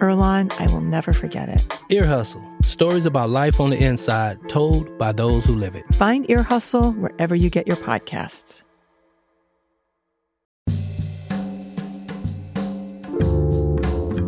[0.00, 1.80] Earlonne, I will never forget it.
[1.90, 5.84] Ear Hustle stories about life on the inside told by those who live it.
[5.94, 8.62] Find Ear Hustle wherever you get your podcasts.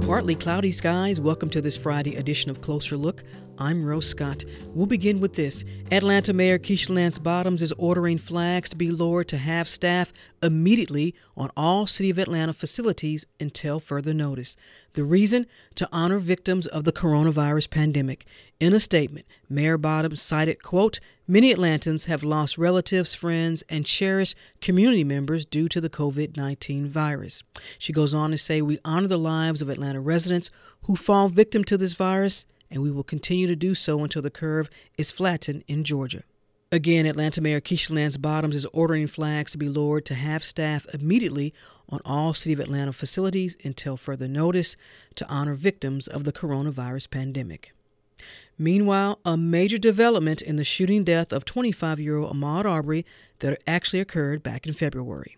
[0.06, 1.20] Partly cloudy skies.
[1.20, 3.24] Welcome to this Friday edition of Closer Look.
[3.62, 4.44] I'm Rose Scott.
[4.74, 5.62] We'll begin with this.
[5.92, 10.12] Atlanta Mayor Keisha Lance Bottoms is ordering flags to be lowered to half staff
[10.42, 14.56] immediately on all City of Atlanta facilities until further notice.
[14.94, 15.46] The reason?
[15.76, 18.26] To honor victims of the coronavirus pandemic.
[18.58, 24.34] In a statement, Mayor Bottoms cited, quote, Many Atlantans have lost relatives, friends, and cherished
[24.60, 27.44] community members due to the COVID 19 virus.
[27.78, 30.50] She goes on to say, We honor the lives of Atlanta residents
[30.86, 34.30] who fall victim to this virus, and we will continue to do so until the
[34.30, 36.24] curve is flattened in Georgia.
[36.72, 40.86] Again, Atlanta Mayor Keisha Lance Bottoms is ordering flags to be lowered to half staff
[40.94, 41.52] immediately
[41.90, 44.74] on all City of Atlanta facilities until further notice
[45.16, 47.74] to honor victims of the coronavirus pandemic.
[48.56, 53.04] Meanwhile, a major development in the shooting death of 25 year old Ahmaud Arbery
[53.40, 55.36] that actually occurred back in February.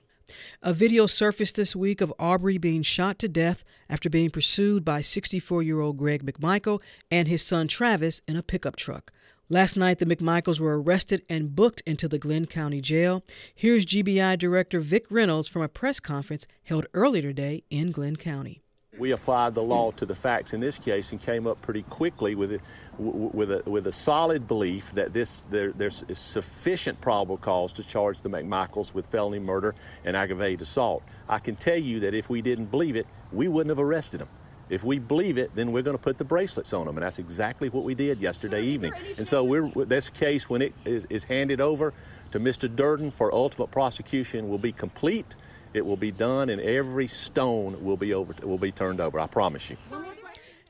[0.62, 5.00] A video surfaced this week of Arbery being shot to death after being pursued by
[5.00, 6.80] 64 year old Greg McMichael
[7.10, 9.12] and his son Travis in a pickup truck.
[9.50, 13.22] Last night, the McMichaels were arrested and booked into the Glynn County Jail.
[13.54, 18.63] Here's GBI Director Vic Reynolds from a press conference held earlier today in Glynn County.
[18.96, 22.34] We applied the law to the facts in this case and came up pretty quickly
[22.34, 22.60] with a,
[22.98, 28.20] with a, with a solid belief that this there, there's sufficient probable cause to charge
[28.22, 31.02] the McMichaels with felony murder and aggravated assault.
[31.28, 34.28] I can tell you that if we didn't believe it, we wouldn't have arrested them.
[34.70, 37.18] If we believe it, then we're going to put the bracelets on them, and that's
[37.18, 38.94] exactly what we did yesterday evening.
[39.18, 41.92] And so we're, this case, when it is, is handed over
[42.32, 42.74] to Mr.
[42.74, 45.34] Durden for ultimate prosecution, will be complete.
[45.74, 49.20] It will be done, and every stone will be over will be turned over.
[49.20, 49.76] I promise you.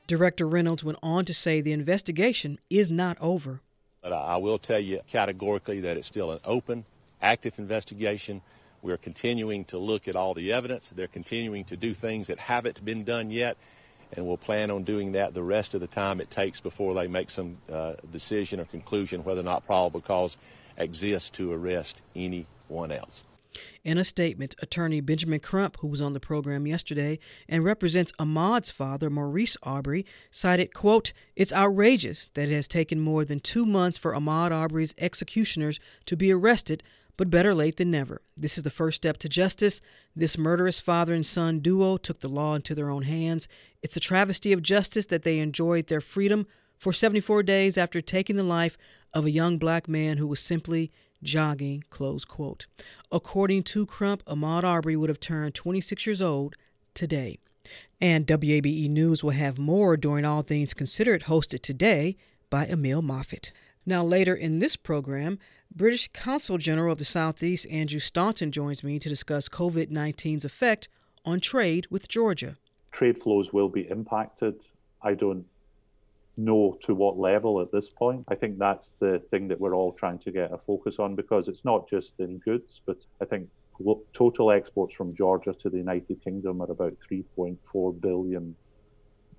[0.07, 3.61] Director Reynolds went on to say the investigation is not over.
[4.01, 6.85] But I will tell you categorically that it's still an open,
[7.21, 8.41] active investigation.
[8.81, 10.91] We're continuing to look at all the evidence.
[10.95, 13.57] They're continuing to do things that haven't been done yet
[14.13, 17.07] and we'll plan on doing that the rest of the time it takes before they
[17.07, 20.37] make some uh, decision or conclusion whether or not probable cause
[20.77, 23.23] exists to arrest anyone else.
[23.83, 28.71] In a statement, attorney Benjamin Crump, who was on the program yesterday and represents Ahmaud's
[28.71, 33.97] father, Maurice Arbery, cited, quote, It's outrageous that it has taken more than two months
[33.97, 36.83] for Ahmaud Arbery's executioners to be arrested
[37.17, 38.21] but better late than never.
[38.35, 39.81] This is the first step to justice.
[40.15, 43.47] This murderous father and son duo took the law into their own hands.
[43.81, 48.35] It's a travesty of justice that they enjoyed their freedom for 74 days after taking
[48.35, 48.77] the life
[49.13, 50.91] of a young black man who was simply
[51.23, 52.65] jogging, close quote.
[53.11, 56.55] According to Crump, Ahmaud Arbery would have turned 26 years old
[56.93, 57.37] today.
[57.99, 62.15] And WABE News will have more during All Things Considered, hosted today
[62.49, 63.51] by Emil Moffatt.
[63.85, 65.39] Now, later in this program,
[65.73, 70.87] British Consul General of the Southeast Andrew Staunton joins me to discuss COVID 19's effect
[71.23, 72.57] on trade with Georgia.
[72.91, 74.55] Trade flows will be impacted.
[75.01, 75.45] I don't
[76.37, 78.25] know to what level at this point.
[78.27, 81.47] I think that's the thing that we're all trying to get a focus on because
[81.47, 83.49] it's not just in goods, but I think
[84.13, 88.55] total exports from Georgia to the United Kingdom are about $3.4 billion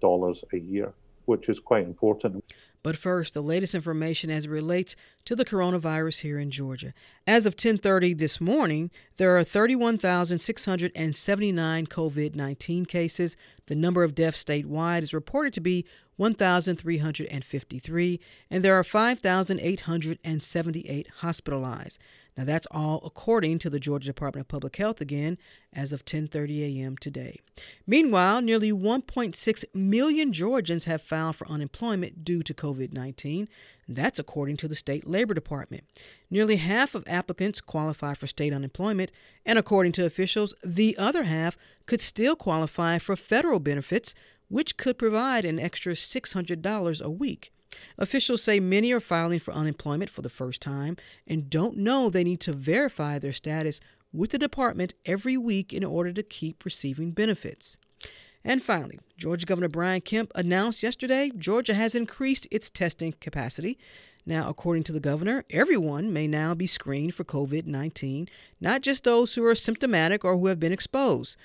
[0.03, 0.93] a year,
[1.25, 2.45] which is quite important.
[2.83, 6.95] But first, the latest information as it relates to the coronavirus here in Georgia.
[7.27, 13.37] As of 10:30 this morning, there are 31,679 COVID-19 cases.
[13.67, 15.85] The number of deaths statewide is reported to be
[16.17, 18.21] 1,353,
[18.51, 22.01] and there are 5,878 hospitalized.
[22.37, 25.39] Now that's all according to the Georgia Department of Public Health again
[25.73, 26.99] as of 10:30 a.m.
[26.99, 27.41] today.
[27.87, 33.49] Meanwhile, nearly 1.6 million Georgians have filed for unemployment due to COVID-19.
[33.89, 35.85] That's according to the state labor department.
[36.29, 39.13] Nearly half of applicants qualify for state unemployment,
[39.47, 44.15] and according to officials, the other half could still qualify for federal benefits,
[44.49, 47.53] which could provide an extra $600 a week.
[47.99, 50.97] Officials say many are filing for unemployment for the first time
[51.27, 53.81] and don't know they need to verify their status
[54.13, 57.77] with the department every week in order to keep receiving benefits.
[58.45, 63.77] And finally, Georgia Governor Brian Kemp announced yesterday Georgia has increased its testing capacity.
[64.25, 68.29] Now, according to the governor, everyone may now be screened for COVID 19,
[68.61, 71.37] not just those who are symptomatic or who have been exposed.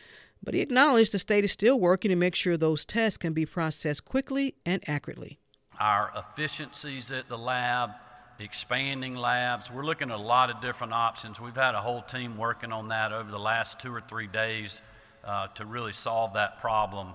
[0.44, 3.46] But he acknowledged the state is still working to make sure those tests can be
[3.46, 5.40] processed quickly and accurately.
[5.80, 7.92] Our efficiencies at the lab,
[8.40, 11.40] expanding labs, we're looking at a lot of different options.
[11.40, 14.82] We've had a whole team working on that over the last two or three days
[15.24, 17.14] uh, to really solve that problem.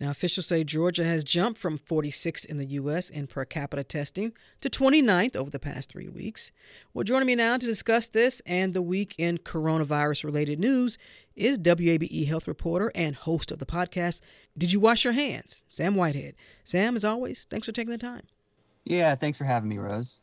[0.00, 3.08] Now, officials say Georgia has jumped from 46 in the U.S.
[3.10, 6.50] in per capita testing to 29th over the past three weeks.
[6.92, 10.98] Well, joining me now to discuss this and the week in coronavirus related news
[11.36, 14.20] is WABE health reporter and host of the podcast,
[14.56, 15.62] Did You Wash Your Hands?
[15.68, 16.34] Sam Whitehead.
[16.62, 18.22] Sam, as always, thanks for taking the time.
[18.84, 20.20] Yeah, thanks for having me, Rose.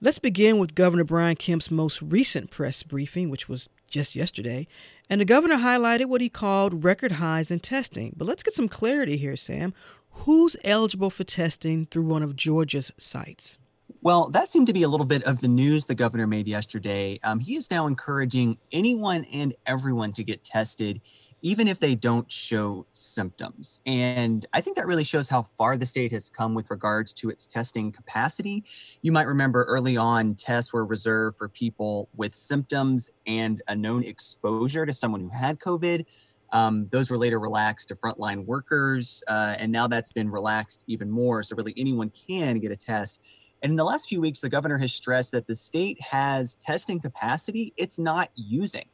[0.00, 4.66] Let's begin with Governor Brian Kemp's most recent press briefing, which was just yesterday.
[5.08, 8.12] And the governor highlighted what he called record highs in testing.
[8.16, 9.72] But let's get some clarity here, Sam.
[10.10, 13.58] Who's eligible for testing through one of Georgia's sites?
[14.06, 17.18] Well, that seemed to be a little bit of the news the governor made yesterday.
[17.24, 21.00] Um, he is now encouraging anyone and everyone to get tested,
[21.42, 23.82] even if they don't show symptoms.
[23.84, 27.30] And I think that really shows how far the state has come with regards to
[27.30, 28.62] its testing capacity.
[29.02, 34.04] You might remember early on, tests were reserved for people with symptoms and a known
[34.04, 36.04] exposure to someone who had COVID.
[36.52, 41.10] Um, those were later relaxed to frontline workers, uh, and now that's been relaxed even
[41.10, 41.42] more.
[41.42, 43.20] So, really, anyone can get a test.
[43.66, 47.00] And in the last few weeks, the governor has stressed that the state has testing
[47.00, 48.84] capacity it's not using.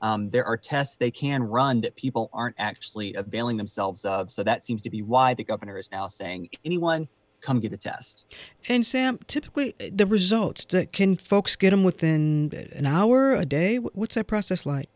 [0.00, 4.30] Um, there are tests they can run that people aren't actually availing themselves of.
[4.30, 7.08] So that seems to be why the governor is now saying anyone
[7.40, 8.32] come get a test.
[8.68, 13.78] And Sam, typically eh, the results, can folks get them within an hour, a day?
[13.78, 14.88] What's that process like?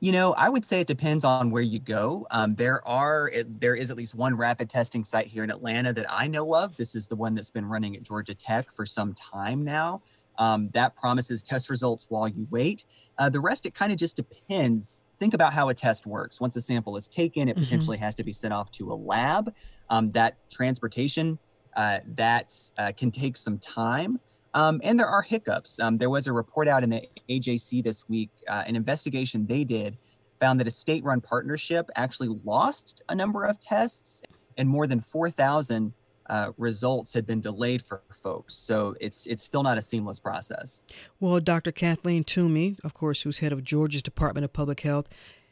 [0.00, 2.26] You know, I would say it depends on where you go.
[2.30, 5.92] Um, there are it, there is at least one rapid testing site here in Atlanta
[5.94, 6.76] that I know of.
[6.76, 10.02] This is the one that's been running at Georgia Tech for some time now.
[10.38, 12.84] Um, that promises test results while you wait.
[13.18, 15.04] Uh, the rest, it kind of just depends.
[15.18, 16.42] Think about how a test works.
[16.42, 17.64] Once a sample is taken, it mm-hmm.
[17.64, 19.54] potentially has to be sent off to a lab.
[19.88, 21.38] Um, that transportation
[21.74, 24.20] uh, that uh, can take some time.
[24.56, 25.78] Um, and there are hiccups.
[25.78, 29.64] Um, there was a report out in the AJC this week, uh, an investigation they
[29.64, 29.98] did
[30.40, 34.22] found that a state run partnership actually lost a number of tests
[34.56, 35.92] and more than 4,000
[36.28, 38.54] uh, results had been delayed for folks.
[38.56, 40.82] So it's it's still not a seamless process.
[41.20, 41.70] Well, Dr.
[41.70, 45.08] Kathleen Toomey, of course, who's head of Georgia's Department of Public Health,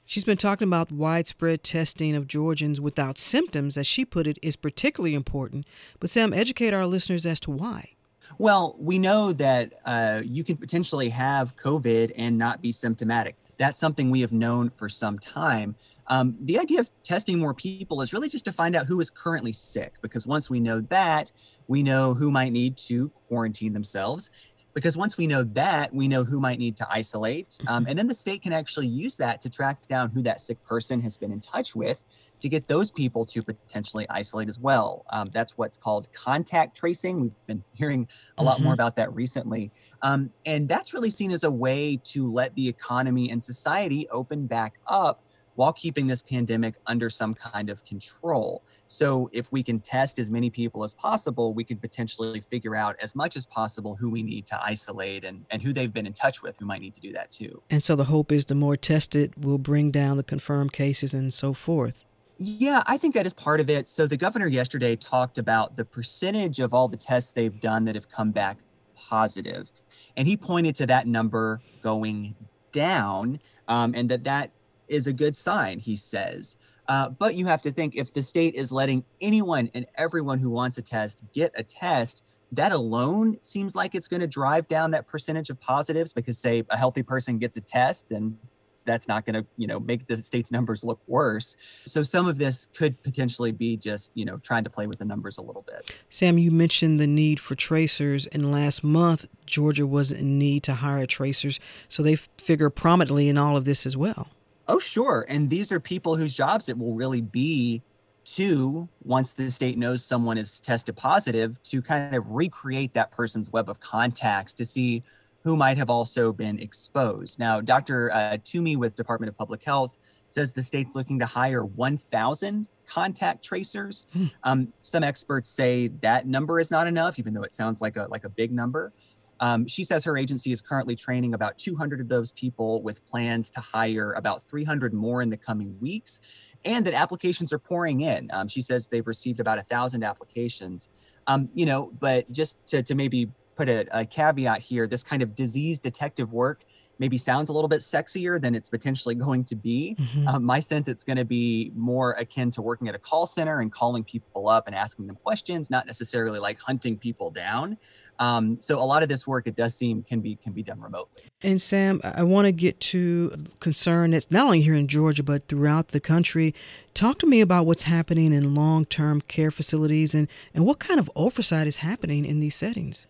[0.06, 4.56] she's been talking about widespread testing of Georgians without symptoms, as she put it, is
[4.56, 5.66] particularly important.
[6.00, 7.94] But Sam, educate our listeners as to why.
[8.38, 13.36] Well, we know that uh, you can potentially have COVID and not be symptomatic.
[13.56, 15.76] That's something we have known for some time.
[16.08, 19.10] Um, the idea of testing more people is really just to find out who is
[19.10, 21.30] currently sick, because once we know that,
[21.68, 24.30] we know who might need to quarantine themselves.
[24.74, 27.56] Because once we know that, we know who might need to isolate.
[27.68, 30.62] Um, and then the state can actually use that to track down who that sick
[30.64, 32.02] person has been in touch with
[32.40, 35.04] to get those people to potentially isolate as well.
[35.10, 37.20] Um, that's what's called contact tracing.
[37.20, 38.08] We've been hearing
[38.38, 38.64] a lot mm-hmm.
[38.64, 39.70] more about that recently.
[40.02, 44.46] Um, and that's really seen as a way to let the economy and society open
[44.46, 45.24] back up
[45.56, 48.62] while keeping this pandemic under some kind of control.
[48.86, 52.96] So, if we can test as many people as possible, we can potentially figure out
[53.00, 56.12] as much as possible who we need to isolate and, and who they've been in
[56.12, 57.62] touch with who might need to do that too.
[57.70, 61.32] And so, the hope is the more tested will bring down the confirmed cases and
[61.32, 62.04] so forth.
[62.38, 63.88] Yeah, I think that is part of it.
[63.88, 67.94] So the governor yesterday talked about the percentage of all the tests they've done that
[67.94, 68.58] have come back
[68.96, 69.70] positive,
[70.17, 72.34] and he pointed to that number going
[72.72, 73.38] down,
[73.69, 74.50] um, and that that
[74.88, 75.79] is a good sign.
[75.79, 76.56] He says.
[76.86, 80.50] Uh, but you have to think if the state is letting anyone and everyone who
[80.50, 84.91] wants a test get a test, that alone seems like it's going to drive down
[84.91, 88.36] that percentage of positives because, say, a healthy person gets a test, then
[88.84, 91.56] that's not going to you know make the state's numbers look worse.
[91.86, 95.05] So some of this could potentially be just you know trying to play with the
[95.05, 95.93] numbers a little bit.
[96.08, 100.74] Sam you mentioned the need for tracers and last month georgia was in need to
[100.74, 104.29] hire tracers so they figure prominently in all of this as well.
[104.69, 107.82] Oh sure and these are people whose jobs it will really be
[108.24, 113.53] to once the state knows someone is tested positive to kind of recreate that person's
[113.53, 115.03] web of contacts to see
[115.44, 117.39] who might have also been exposed.
[117.39, 118.10] Now, Dr.
[118.13, 119.98] Uh, Toomey with Department of Public Health
[120.31, 124.06] says the state's looking to hire 1,000 contact tracers.
[124.15, 124.27] Hmm.
[124.43, 128.06] Um, some experts say that number is not enough, even though it sounds like a
[128.10, 128.93] like a big number.
[129.41, 133.51] Um, she says her agency is currently training about 200 of those people with plans
[133.51, 136.20] to hire about 300 more in the coming weeks,
[136.65, 138.31] and that applications are pouring in.
[138.32, 140.89] Um, she says they've received about a thousand applications.
[141.27, 145.23] Um, you know, but just to, to maybe put a, a caveat here, this kind
[145.23, 146.65] of disease detective work
[146.99, 149.96] maybe sounds a little bit sexier than it's potentially going to be.
[149.99, 150.29] Mm-hmm.
[150.29, 153.61] Um, my sense it's going to be more akin to working at a call center
[153.61, 157.77] and calling people up and asking them questions, not necessarily like hunting people down.
[158.20, 160.81] Um, so a lot of this work, it does seem, can be can be done
[160.81, 161.25] remotely.
[161.43, 165.49] And Sam, I want to get to concern that's not only here in Georgia but
[165.49, 166.55] throughout the country.
[166.94, 171.11] Talk to me about what's happening in long-term care facilities and and what kind of
[171.17, 173.06] oversight is happening in these settings.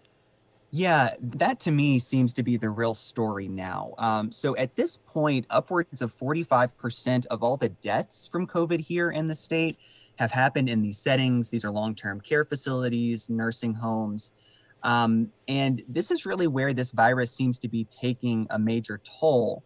[0.76, 3.94] Yeah, that to me seems to be the real story now.
[3.96, 9.12] Um, so at this point, upwards of 45% of all the deaths from COVID here
[9.12, 9.78] in the state
[10.18, 11.48] have happened in these settings.
[11.48, 14.32] These are long term care facilities, nursing homes.
[14.82, 19.62] Um, and this is really where this virus seems to be taking a major toll.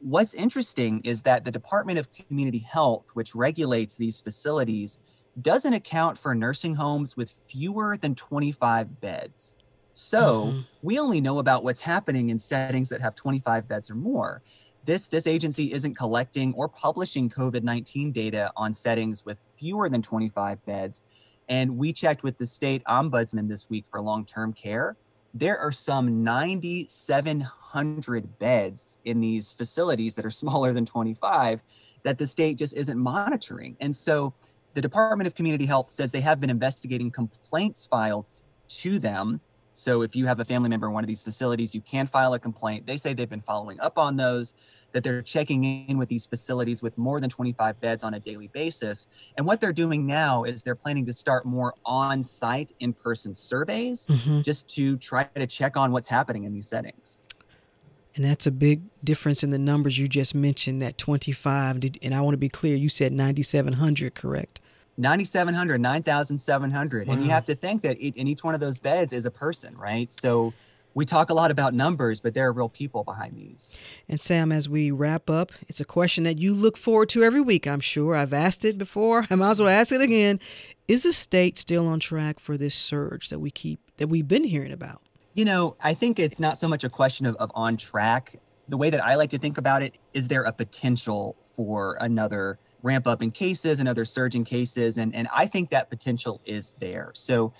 [0.00, 4.98] What's interesting is that the Department of Community Health, which regulates these facilities,
[5.40, 9.54] doesn't account for nursing homes with fewer than 25 beds.
[9.98, 10.60] So mm-hmm.
[10.82, 14.42] we only know about what's happening in settings that have 25 beds or more.
[14.84, 20.00] This, this agency isn't collecting or publishing COVID 19 data on settings with fewer than
[20.00, 21.02] 25 beds.
[21.48, 24.96] And we checked with the state ombudsman this week for long term care.
[25.34, 31.64] There are some 9,700 beds in these facilities that are smaller than 25
[32.04, 33.76] that the state just isn't monitoring.
[33.80, 34.32] And so
[34.74, 39.40] the Department of Community Health says they have been investigating complaints filed to them
[39.78, 42.34] so if you have a family member in one of these facilities, you can file
[42.34, 42.84] a complaint.
[42.84, 44.54] They say they've been following up on those,
[44.92, 48.48] that they're checking in with these facilities with more than 25 beds on a daily
[48.48, 49.06] basis.
[49.36, 53.34] And what they're doing now is they're planning to start more on site, in person
[53.34, 54.40] surveys mm-hmm.
[54.40, 57.22] just to try to check on what's happening in these settings.
[58.16, 61.84] And that's a big difference in the numbers you just mentioned, that 25.
[62.02, 64.60] and I want to be clear, you said 9,700, correct?
[64.98, 67.06] 9,700, 9,700.
[67.06, 67.14] Wow.
[67.14, 69.76] And you have to think that in each one of those beds is a person,
[69.76, 70.12] right?
[70.12, 70.52] So
[70.94, 73.78] we talk a lot about numbers, but there are real people behind these.
[74.08, 77.40] And Sam, as we wrap up, it's a question that you look forward to every
[77.40, 78.16] week, I'm sure.
[78.16, 79.24] I've asked it before.
[79.30, 80.40] I might as well ask it again.
[80.88, 84.44] Is the state still on track for this surge that we keep that we've been
[84.44, 85.00] hearing about?
[85.34, 88.40] You know, I think it's not so much a question of, of on track.
[88.68, 92.58] The way that I like to think about it is there a potential for another
[92.82, 94.98] ramp up in cases and other surge in cases.
[94.98, 97.10] And, and I think that potential is there.
[97.14, 97.52] So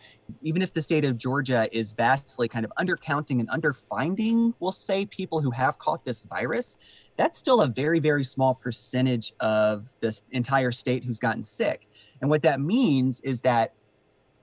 [0.42, 5.06] even if the state of Georgia is vastly kind of undercounting and underfinding, we'll say
[5.06, 6.78] people who have caught this virus,
[7.16, 11.88] that's still a very, very small percentage of this entire state who's gotten sick.
[12.20, 13.74] And what that means is that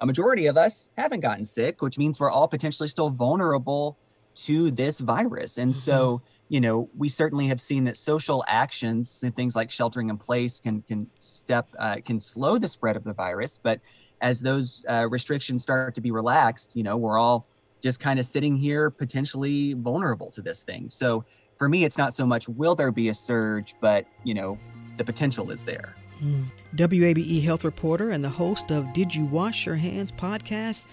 [0.01, 3.97] a majority of us haven't gotten sick, which means we're all potentially still vulnerable
[4.35, 5.57] to this virus.
[5.57, 5.79] And mm-hmm.
[5.79, 10.17] so you know, we certainly have seen that social actions and things like sheltering in
[10.17, 13.59] place can can step uh, can slow the spread of the virus.
[13.61, 13.81] But
[14.21, 17.47] as those uh, restrictions start to be relaxed, you know, we're all
[17.81, 20.89] just kind of sitting here potentially vulnerable to this thing.
[20.89, 21.25] So
[21.57, 24.57] for me, it's not so much will there be a surge, but you know,
[24.97, 25.95] the potential is there.
[26.23, 26.45] Mm.
[26.75, 30.85] WABE health reporter and the host of Did You Wash Your Hands podcast,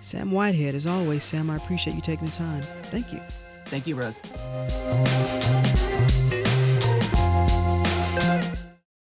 [0.00, 0.74] Sam Whitehead.
[0.74, 2.62] As always, Sam, I appreciate you taking the time.
[2.84, 3.20] Thank you.
[3.70, 4.20] Thank you, Rose.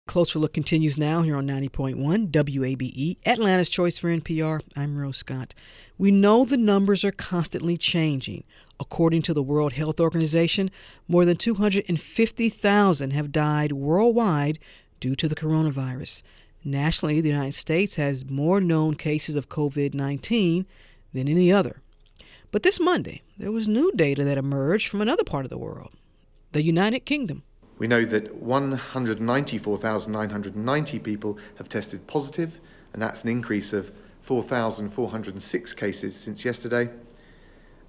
[0.08, 4.62] Closer Look continues now here on 90.1 WABE, Atlanta's Choice for NPR.
[4.74, 5.54] I'm Rose Scott.
[5.98, 8.42] We know the numbers are constantly changing.
[8.80, 10.72] According to the World Health Organization,
[11.06, 14.58] more than 250,000 have died worldwide
[14.98, 16.22] due to the coronavirus.
[16.64, 20.66] Nationally, the United States has more known cases of COVID 19
[21.12, 21.82] than any other.
[22.56, 25.90] But this Monday, there was new data that emerged from another part of the world
[26.52, 27.42] the United Kingdom.
[27.76, 32.58] We know that 194,990 people have tested positive,
[32.94, 36.88] and that's an increase of 4,406 cases since yesterday.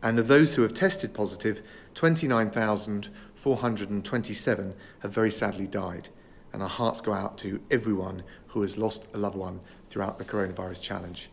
[0.04, 1.62] And of those who have tested positive,
[1.94, 6.10] 29,427 have very sadly died.
[6.52, 10.26] And our hearts go out to everyone who has lost a loved one throughout the
[10.26, 11.30] coronavirus challenge.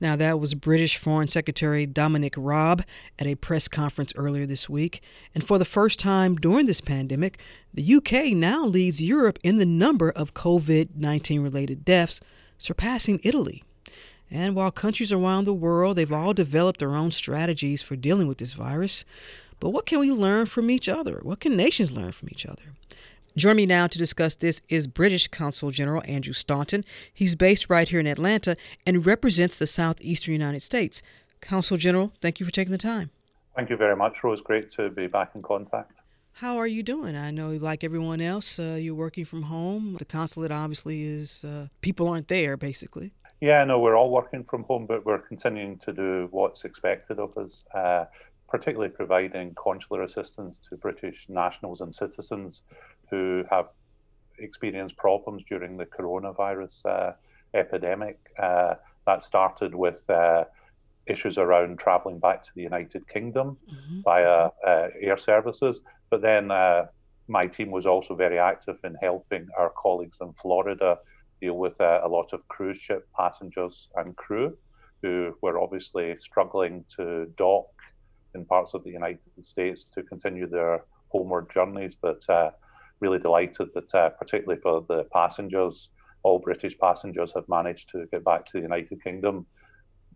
[0.00, 2.84] Now, that was British Foreign Secretary Dominic Raab
[3.18, 5.02] at a press conference earlier this week.
[5.34, 7.40] And for the first time during this pandemic,
[7.74, 12.20] the UK now leads Europe in the number of COVID 19 related deaths,
[12.58, 13.64] surpassing Italy.
[14.30, 18.38] And while countries around the world, they've all developed their own strategies for dealing with
[18.38, 19.04] this virus,
[19.58, 21.20] but what can we learn from each other?
[21.22, 22.74] What can nations learn from each other?
[23.38, 26.84] Join me now to discuss this is British Consul General Andrew Staunton.
[27.14, 31.02] He's based right here in Atlanta and represents the southeastern United States.
[31.40, 33.10] Consul General, thank you for taking the time.
[33.54, 34.40] Thank you very much, Rose.
[34.40, 36.00] Great to be back in contact.
[36.32, 37.14] How are you doing?
[37.14, 39.94] I know, like everyone else, uh, you're working from home.
[40.00, 43.12] The consulate obviously is, uh, people aren't there, basically.
[43.40, 47.38] Yeah, no, we're all working from home, but we're continuing to do what's expected of
[47.38, 48.06] us, uh,
[48.48, 52.62] particularly providing consular assistance to British nationals and citizens
[53.10, 53.66] who have
[54.38, 57.12] experienced problems during the coronavirus uh,
[57.54, 58.18] epidemic.
[58.38, 58.74] Uh,
[59.06, 60.44] that started with uh,
[61.06, 64.00] issues around travelling back to the United Kingdom mm-hmm.
[64.02, 65.80] via uh, air services.
[66.10, 66.86] But then uh,
[67.26, 70.98] my team was also very active in helping our colleagues in Florida
[71.40, 74.56] deal with uh, a lot of cruise ship passengers and crew
[75.02, 77.68] who were obviously struggling to dock
[78.34, 81.94] in parts of the United States to continue their homeward journeys.
[82.00, 82.50] But uh,
[83.00, 85.88] really delighted that, uh, particularly for the passengers,
[86.22, 89.46] all British passengers have managed to get back to the United Kingdom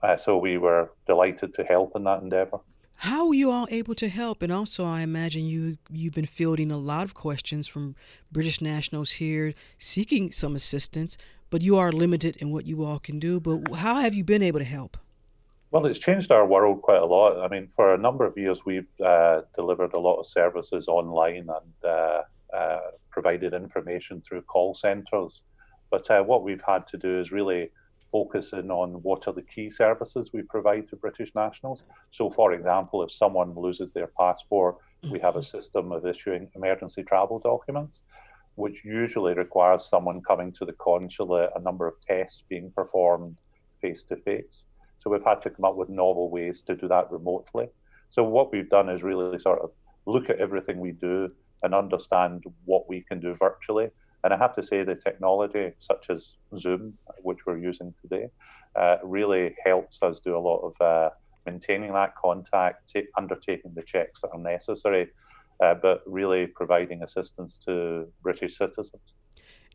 [0.03, 2.59] uh, so we were delighted to help in that endeavour.
[2.97, 4.43] How were you all able to help?
[4.43, 7.97] And also, I imagine you you've been fielding a lot of questions from
[8.31, 11.19] British nationals here seeking some assistance,
[11.51, 13.41] but you are limited in what you all can do.
[13.41, 14.97] But how have you been able to help?
[15.73, 17.43] Well, it's changed our world quite a lot.
[17.43, 21.49] I mean, for a number of years, we've uh, delivered a lot of services online
[21.49, 22.23] and uh,
[23.11, 25.43] provided information through call centres.
[25.91, 27.71] But uh, what we've had to do is really
[28.11, 31.83] focus in on what are the key services we provide to British nationals.
[32.11, 34.77] So, for example, if someone loses their passport,
[35.11, 35.59] we have a mm-hmm.
[35.59, 38.03] system of issuing emergency travel documents,
[38.55, 43.37] which usually requires someone coming to the consulate, a number of tests being performed
[43.81, 44.65] face to face.
[45.01, 47.69] So, we've had to come up with novel ways to do that remotely.
[48.11, 49.71] So, what we've done is really sort of
[50.05, 51.31] look at everything we do
[51.63, 53.89] and understand what we can do virtually
[54.25, 56.29] and I have to say, the technology, such as
[56.59, 58.29] Zoom, which we're using today,
[58.77, 61.11] uh, really helps us do a lot of uh,
[61.45, 65.09] maintaining that contact, t- undertaking the checks that are necessary,
[65.63, 69.03] uh, but really providing assistance to British citizens.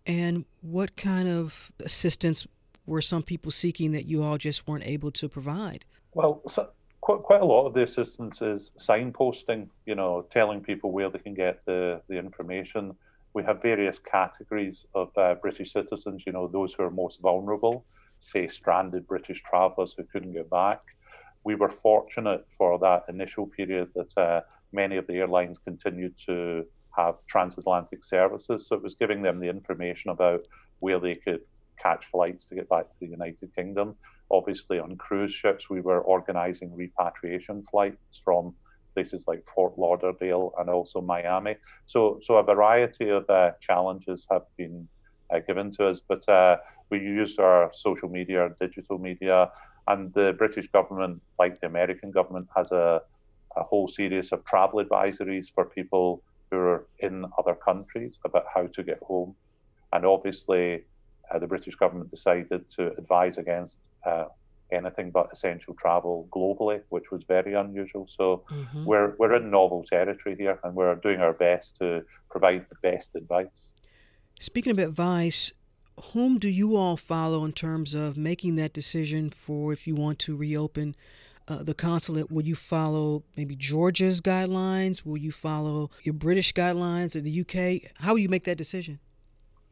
[0.06, 2.48] And what kind of assistance
[2.86, 5.84] were some people seeking that you all just weren't able to provide?
[6.14, 6.70] Well, so
[7.08, 11.20] quite, quite a lot of the assistance is signposting, you know, telling people where they
[11.20, 12.94] can get the, the information
[13.38, 17.86] we have various categories of uh, British citizens, you know, those who are most vulnerable,
[18.18, 20.82] say stranded British travellers who couldn't get back.
[21.44, 24.42] We were fortunate for that initial period that uh,
[24.72, 26.66] many of the airlines continued to
[26.96, 28.66] have transatlantic services.
[28.68, 30.48] So it was giving them the information about
[30.80, 31.42] where they could
[31.80, 33.96] catch flights to get back to the United Kingdom.
[34.30, 38.54] Obviously, on cruise ships, we were organising repatriation flights from
[38.94, 41.56] places like Fort Lauderdale and also Miami.
[41.86, 44.88] So, so a variety of uh, challenges have been
[45.34, 46.58] uh, given to us, but uh,
[46.90, 49.52] we use our social media, our digital media,
[49.88, 53.02] and the British government, like the American government, has a,
[53.56, 58.68] a whole series of travel advisories for people who are in other countries about how
[58.68, 59.36] to get home.
[59.94, 60.84] And obviously,
[61.32, 64.26] uh, the British government decided to advise against uh,
[64.72, 68.08] anything but essential travel globally, which was very unusual.
[68.16, 68.86] So mm-hmm.
[68.86, 73.16] we're we're in novel territory here, and we're doing our best to provide the best
[73.16, 73.48] advice.
[74.40, 75.52] Speaking of advice,
[76.14, 80.20] whom do you all follow in terms of making that decision for if you want
[80.20, 80.96] to reopen
[81.48, 82.32] uh, the consulate?
[82.32, 85.06] Will you follow maybe Georgia's guidelines?
[85.06, 87.92] Will you follow your British guidelines or the UK?
[88.00, 89.00] How will you make that decision?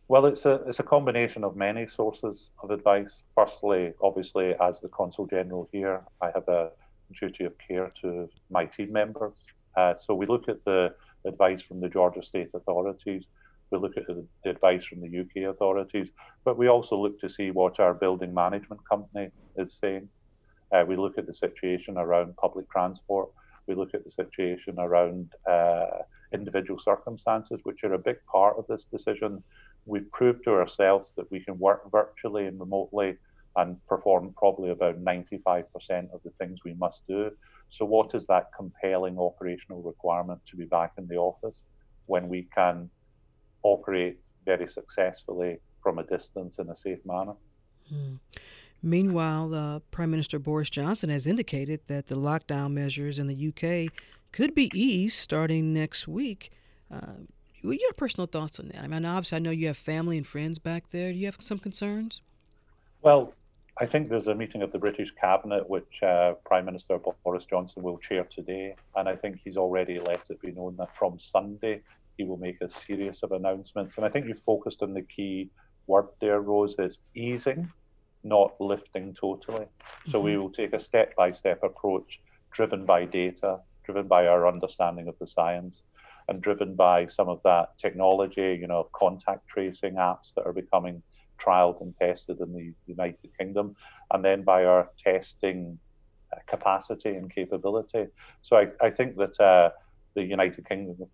[0.07, 3.23] Well, it's a it's a combination of many sources of advice.
[3.33, 6.69] Firstly, obviously, as the consul general here, I have a
[7.19, 9.33] duty of care to my team members.
[9.75, 10.93] Uh, so we look at the
[11.25, 13.25] advice from the Georgia state authorities.
[13.71, 16.09] We look at the, advice from the UK authorities,
[16.43, 20.07] but we also look to see what our building management company is saying.
[20.71, 23.29] Uh, we look at the situation around public transport.
[23.65, 28.67] We look at the situation around uh, individual circumstances, which are a big part of
[28.67, 29.43] this decision
[29.85, 33.17] we've proved to ourselves that we can work virtually and remotely
[33.55, 35.65] and perform probably about 95%
[36.13, 37.31] of the things we must do.
[37.69, 41.61] So, what is that compelling operational requirement to be back in the office
[42.05, 42.89] when we can
[43.63, 47.33] operate very successfully from a distance in a safe manner?
[47.89, 48.15] Hmm.
[48.83, 53.91] Meanwhile, uh, Prime Minister Boris Johnson has indicated that the lockdown measures in the UK
[54.31, 56.51] could be eased starting next week.
[56.91, 57.23] Uh,
[57.71, 58.83] your personal thoughts on that?
[58.83, 61.11] I mean, obviously, I know you have family and friends back there.
[61.11, 62.21] Do you have some concerns?
[63.01, 63.33] Well,
[63.79, 67.83] I think there's a meeting of the British Cabinet which uh, Prime Minister Boris Johnson
[67.83, 71.81] will chair today, and I think he's already let it be known that from Sunday
[72.17, 73.97] he will make a series of announcements.
[73.97, 75.49] And I think you focused on the key
[75.87, 77.69] word there, Rose, is easing,
[78.23, 79.67] not lifting totally.
[80.09, 80.25] So mm-hmm.
[80.25, 85.09] we will take a step by step approach driven by data, driven by our understanding
[85.09, 85.81] of the science,
[86.27, 91.01] and driven by some of that technology, you know, contact tracing apps that are becoming
[91.39, 93.75] trialed and tested in the United Kingdom,
[94.11, 95.77] and then by our testing
[96.33, 98.07] uh, capacity and capability.
[98.41, 99.69] So I, I think that uh,
[100.15, 101.07] the United Kingdom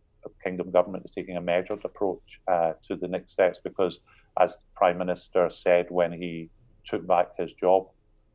[0.43, 3.99] Kingdom government is taking a measured approach uh, to the next steps because,
[4.39, 6.49] as Prime Minister said when he
[6.85, 7.87] took back his job,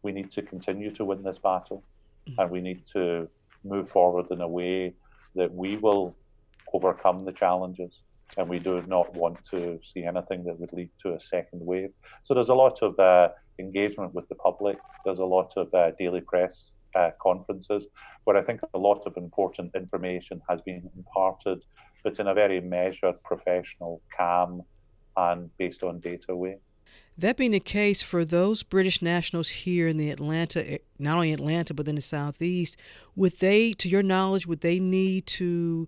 [0.03, 1.85] we need to continue to win this battle,
[2.29, 2.41] mm-hmm.
[2.41, 3.29] and we need to
[3.65, 4.95] move forward in a way
[5.37, 6.17] that we will
[6.73, 7.93] overcome the challenges
[8.37, 11.91] and we do not want to see anything that would lead to a second wave.
[12.25, 14.79] So there's a lot of uh, engagement with the public.
[15.05, 17.87] There's a lot of uh, daily press uh, conferences
[18.25, 21.61] where I think a lot of important information has been imparted,
[22.03, 24.63] but in a very measured, professional, calm,
[25.17, 26.59] and based on data way.
[27.19, 31.33] That being the case for those British nationals here in the Atlanta, eh, not only
[31.33, 32.77] Atlanta, but in the Southeast,
[33.15, 35.87] would they, to your knowledge, would they need to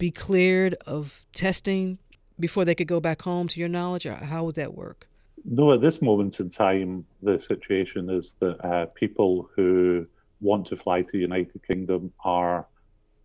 [0.00, 1.98] be cleared of testing
[2.40, 4.06] before they could go back home, to your knowledge?
[4.06, 5.06] Or how would that work?
[5.44, 10.06] No, at this moment in time, the situation is that uh, people who
[10.40, 12.66] want to fly to the United Kingdom are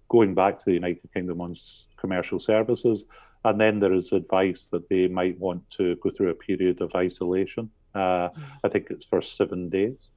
[0.10, 1.56] going back to the United Kingdom on
[1.98, 3.06] commercial services.
[3.46, 6.94] And then there is advice that they might want to go through a period of
[6.96, 7.70] isolation.
[7.94, 8.30] Uh,
[8.64, 10.08] I think it's for seven days.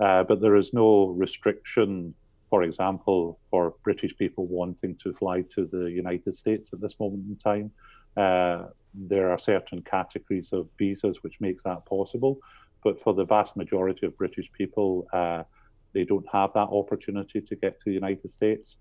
[0.00, 2.14] Uh, but there is no restriction
[2.48, 7.24] for example, for British people wanting to fly to the United States at this moment
[7.28, 7.70] in time,
[8.16, 12.38] uh, there are certain categories of visas which makes that possible.
[12.84, 15.42] But for the vast majority of British people, uh,
[15.92, 18.76] they don't have that opportunity to get to the United States.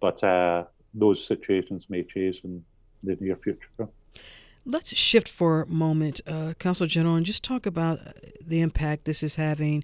[0.00, 2.64] But uh, those situations may change in
[3.02, 3.88] the near future.
[4.64, 7.98] Let's shift for a moment, uh, Consul General, and just talk about
[8.46, 9.82] the impact this is having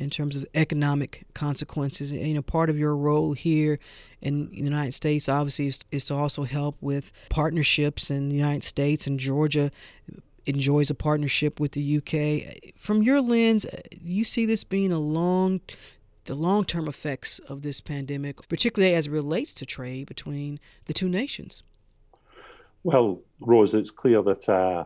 [0.00, 2.10] in terms of economic consequences.
[2.10, 3.78] You know, part of your role here
[4.20, 8.64] in the United States, obviously, is, is to also help with partnerships in the United
[8.64, 9.70] States and Georgia
[10.46, 12.74] enjoys a partnership with the UK.
[12.76, 13.66] From your lens,
[14.02, 15.60] you see this being a long
[16.24, 21.08] the long-term effects of this pandemic, particularly as it relates to trade between the two
[21.08, 21.62] nations?
[22.84, 24.84] Well, Rose, it's clear that uh,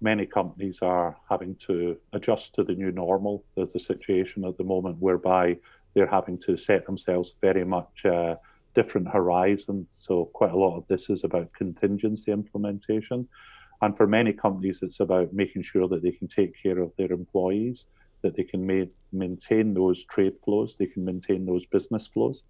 [0.00, 3.44] many companies are having to adjust to the new normal.
[3.54, 5.56] There's a situation at the moment whereby
[5.94, 8.36] they're having to set themselves very much uh,
[8.74, 9.92] different horizons.
[10.06, 13.28] So, quite a lot of this is about contingency implementation.
[13.82, 17.12] And for many companies, it's about making sure that they can take care of their
[17.12, 17.86] employees,
[18.22, 22.42] that they can ma- maintain those trade flows, they can maintain those business flows.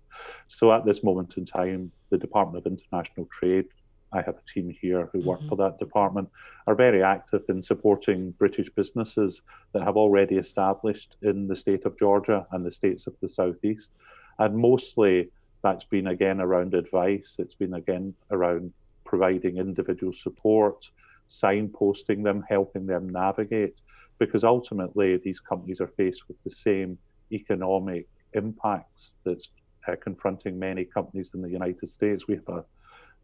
[0.49, 3.67] So, at this moment in time, the Department of International Trade
[4.13, 5.49] I have a team here who work mm-hmm.
[5.49, 6.29] for that department,
[6.67, 9.43] are very active in supporting British businesses
[9.73, 13.91] that have already established in the state of Georgia and the states of the southeast.
[14.39, 15.31] And mostly
[15.63, 18.73] that's been again around advice, it's been again around
[19.05, 20.89] providing individual support,
[21.29, 23.77] signposting them, helping them navigate,
[24.19, 26.99] because ultimately these companies are faced with the same
[27.33, 29.49] economic impacts that's
[29.89, 32.27] uh, confronting many companies in the United States.
[32.27, 32.65] We have a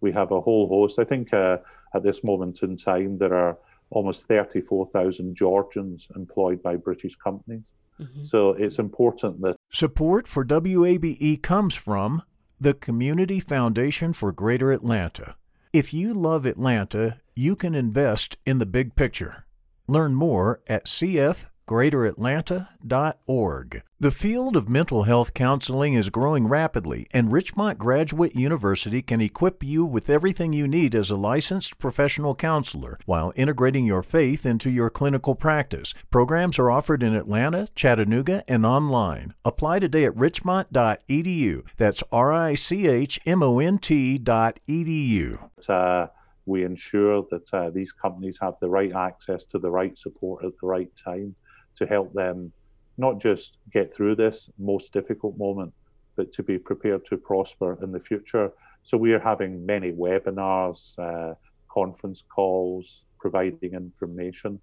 [0.00, 0.98] we have a whole host.
[0.98, 1.58] I think uh,
[1.94, 3.58] at this moment in time, there are
[3.90, 7.62] almost 34,000 Georgians employed by British companies.
[8.00, 8.24] Mm-hmm.
[8.24, 9.56] So it's important that.
[9.70, 12.22] Support for WABE comes from
[12.60, 15.36] the Community Foundation for Greater Atlanta.
[15.72, 19.46] If you love Atlanta, you can invest in the big picture.
[19.86, 23.82] Learn more at CF greateratlanta.org.
[23.98, 29.64] The field of mental health counseling is growing rapidly, and Richmont Graduate University can equip
[29.64, 34.68] you with everything you need as a licensed professional counselor while integrating your faith into
[34.68, 35.94] your clinical practice.
[36.10, 39.32] Programs are offered in Atlanta, Chattanooga, and online.
[39.46, 41.66] Apply today at richmont.edu.
[41.78, 45.48] That's R I C H M O N T.edu.
[45.68, 46.06] Uh,
[46.44, 50.52] we ensure that uh, these companies have the right access to the right support at
[50.60, 51.34] the right time
[51.76, 52.52] to help them
[52.98, 55.72] not just get through this most difficult moment,
[56.16, 58.50] but to be prepared to prosper in the future.
[58.82, 61.34] So we are having many webinars, uh,
[61.68, 64.60] conference calls, providing information.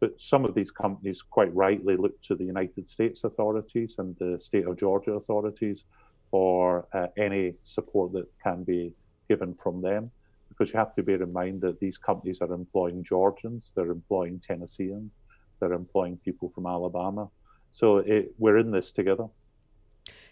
[0.00, 4.38] But some of these companies quite rightly look to the United States authorities and the
[4.40, 5.84] state of Georgia authorities
[6.30, 8.92] for uh, any support that can be
[9.28, 10.10] given from them.
[10.48, 14.40] Because you have to bear in mind that these companies are employing Georgians, they're employing
[14.46, 15.10] Tennesseans,
[15.62, 17.28] they're employing people from Alabama.
[17.72, 19.28] So it, we're in this together.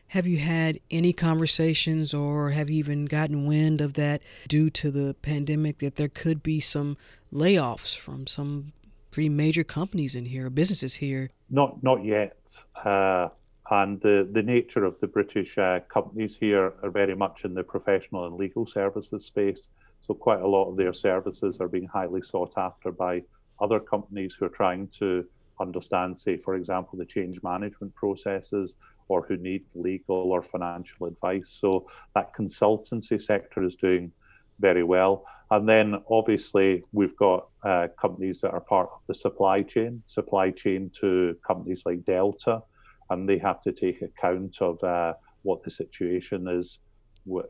[0.08, 4.90] Have you had any conversations or have you even gotten wind of that due to
[4.90, 6.96] the pandemic that there could be some
[7.32, 8.72] layoffs from some
[9.12, 11.30] pretty major companies in here, businesses here?
[11.48, 12.36] Not not yet.
[12.84, 13.28] Uh,
[13.70, 17.62] and the, the nature of the British uh, companies here are very much in the
[17.62, 19.68] professional and legal services space.
[20.00, 23.22] So quite a lot of their services are being highly sought after by
[23.60, 25.24] other companies who are trying to
[25.60, 28.74] understand, say, for example, the change management processes
[29.08, 31.58] or who need legal or financial advice.
[31.60, 34.12] So that consultancy sector is doing
[34.60, 35.24] very well.
[35.50, 40.52] And then obviously we've got uh, companies that are part of the supply chain, supply
[40.52, 42.62] chain to companies like Delta,
[43.10, 46.78] and they have to take account of uh, what the situation is,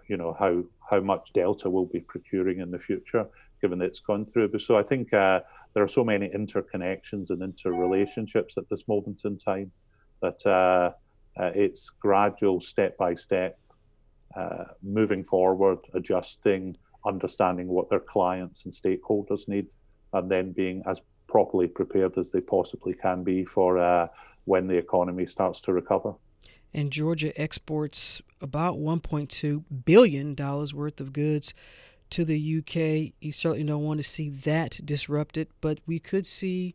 [0.09, 3.27] you know, how how much Delta will be procuring in the future,
[3.61, 4.51] given that it's gone through.
[4.59, 5.41] So I think uh,
[5.75, 9.71] there are so many interconnections and interrelationships at this moment in time
[10.21, 10.91] that uh,
[11.41, 13.59] uh, it's gradual, step by step,
[14.37, 19.67] uh, moving forward, adjusting, understanding what their clients and stakeholders need,
[20.13, 24.09] and then being as properly prepared as they possibly can be for uh,
[24.45, 26.13] when the economy starts to recover.
[26.73, 31.53] And Georgia exports about $1.2 billion worth of goods
[32.11, 33.13] to the UK.
[33.21, 36.75] You certainly don't want to see that disrupted, but we could see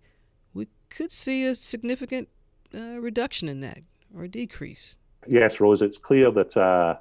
[0.54, 2.30] we could see a significant
[2.74, 3.80] uh, reduction in that
[4.16, 4.98] or decrease?
[5.28, 6.96] Yes, Rose, it's clear that uh,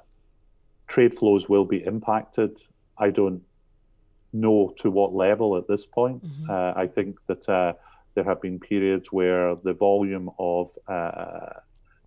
[0.87, 2.57] trade flows will be impacted.
[2.97, 3.41] I don't
[4.33, 6.23] know to what level at this point.
[6.25, 6.49] Mm-hmm.
[6.49, 7.73] Uh, I think that uh,
[8.15, 11.59] there have been periods where the volume of uh,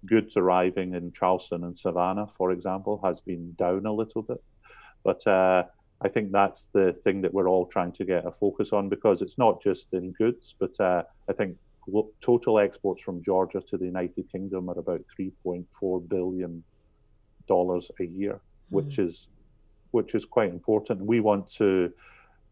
[0.06, 4.42] goods arriving in Charleston and Savannah, for example, has been down a little bit.
[5.04, 5.64] But uh,
[6.00, 9.20] I think that's the thing that we're all trying to get a focus on because
[9.20, 11.56] it's not just in goods, but uh, I think
[12.20, 16.62] total exports from Georgia to the United Kingdom are about 3.4 billion
[17.48, 18.76] dollars a year, mm-hmm.
[18.76, 19.26] which is
[19.90, 21.00] which is quite important.
[21.00, 21.90] We want to,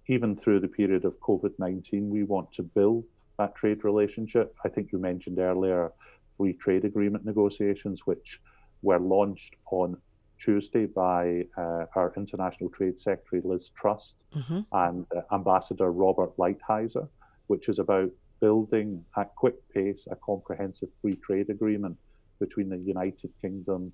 [0.08, 3.04] even through the period of COVID 19, we want to build
[3.38, 4.54] that trade relationship.
[4.64, 5.92] I think you mentioned earlier
[6.36, 8.40] free trade agreement negotiations, which
[8.82, 9.96] were launched on
[10.38, 14.60] Tuesday by uh, our International Trade Secretary Liz Truss mm-hmm.
[14.72, 17.08] and uh, Ambassador Robert Lighthizer,
[17.46, 21.96] which is about building at quick pace a comprehensive free trade agreement
[22.38, 23.92] between the United Kingdom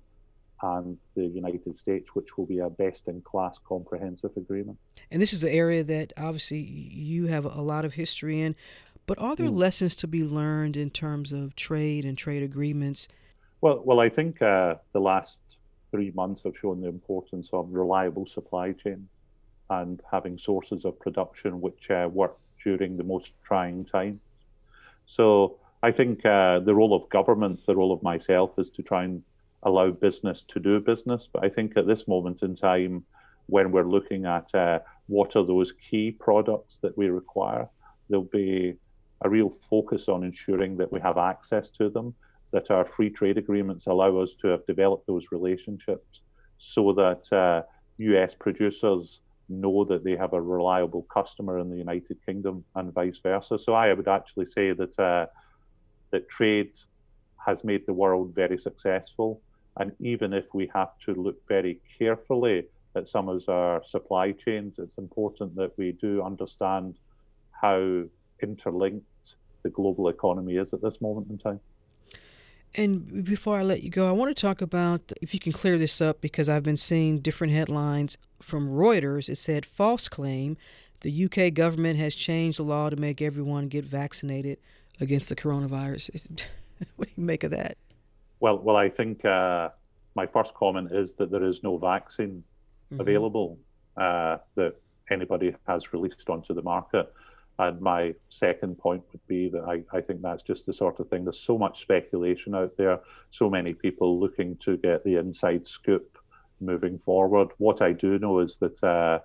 [0.61, 4.77] and the United States, which will be a best in class comprehensive agreement.
[5.11, 8.55] And this is an area that obviously you have a lot of history in.
[9.05, 9.57] But are there mm.
[9.57, 13.09] lessons to be learned in terms of trade and trade agreements?
[13.59, 15.39] Well, well, I think uh, the last
[15.93, 19.07] three months have shown the importance of reliable supply chains
[19.69, 24.19] and having sources of production which uh, work during the most trying times.
[25.05, 29.03] So I think uh, the role of government, the role of myself, is to try
[29.03, 29.21] and
[29.61, 31.29] allow business to do business.
[31.31, 33.03] But I think at this moment in time,
[33.45, 37.67] when we're looking at uh, what are those key products that we require,
[38.09, 38.75] there'll be
[39.21, 42.15] a real focus on ensuring that we have access to them,
[42.53, 46.21] that our free trade agreements allow us to have developed those relationships
[46.59, 47.63] so that uh,
[47.97, 53.19] US producers know that they have a reliable customer in the United Kingdom and vice
[53.21, 53.59] versa.
[53.59, 55.25] So I would actually say that uh,
[56.11, 56.71] that trade
[57.45, 59.41] has made the world very successful.
[59.77, 64.75] And even if we have to look very carefully at some of our supply chains,
[64.77, 66.95] it's important that we do understand
[67.51, 68.03] how
[68.41, 71.59] interlinked the global economy is at this moment in time.
[72.75, 75.77] And before I let you go, I want to talk about if you can clear
[75.77, 79.29] this up because I've been seeing different headlines from Reuters.
[79.29, 80.57] It said false claim
[81.01, 84.57] the UK government has changed the law to make everyone get vaccinated
[84.99, 86.09] against the coronavirus.
[86.95, 87.77] what do you make of that?
[88.39, 89.69] Well, well, I think uh,
[90.15, 92.43] my first comment is that there is no vaccine
[92.91, 93.01] mm-hmm.
[93.01, 93.59] available
[93.97, 94.75] uh, that
[95.11, 97.13] anybody has released onto the market.
[97.59, 101.07] And my second point would be that I, I think that's just the sort of
[101.09, 101.23] thing.
[101.23, 102.99] There's so much speculation out there,
[103.31, 106.17] so many people looking to get the inside scoop
[106.59, 107.49] moving forward.
[107.57, 109.19] What I do know is that uh,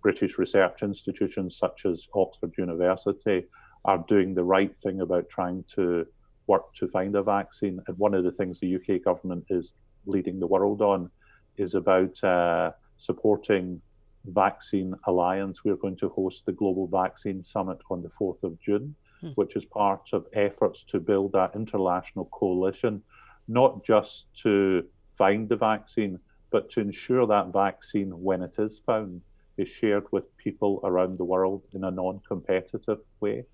[0.00, 3.46] British research institutions such as Oxford University
[3.84, 6.06] are doing the right thing about trying to
[6.46, 7.80] work to find a vaccine.
[7.86, 9.74] And one of the things the UK government is
[10.06, 11.10] leading the world on
[11.56, 13.80] is about uh, supporting
[14.24, 15.64] Vaccine Alliance.
[15.64, 19.28] We're going to host the Global Vaccine Summit on the 4th of June, hmm.
[19.34, 23.02] which is part of efforts to build that international coalition,
[23.48, 24.84] not just to
[25.16, 26.18] find the vaccine,
[26.50, 29.22] but to ensure that vaccine, when it is found,
[29.56, 33.44] is shared with people around the world in a non competitive way.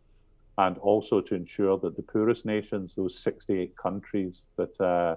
[0.58, 5.14] and also to ensure that the poorest nations, those 68 countries that uh,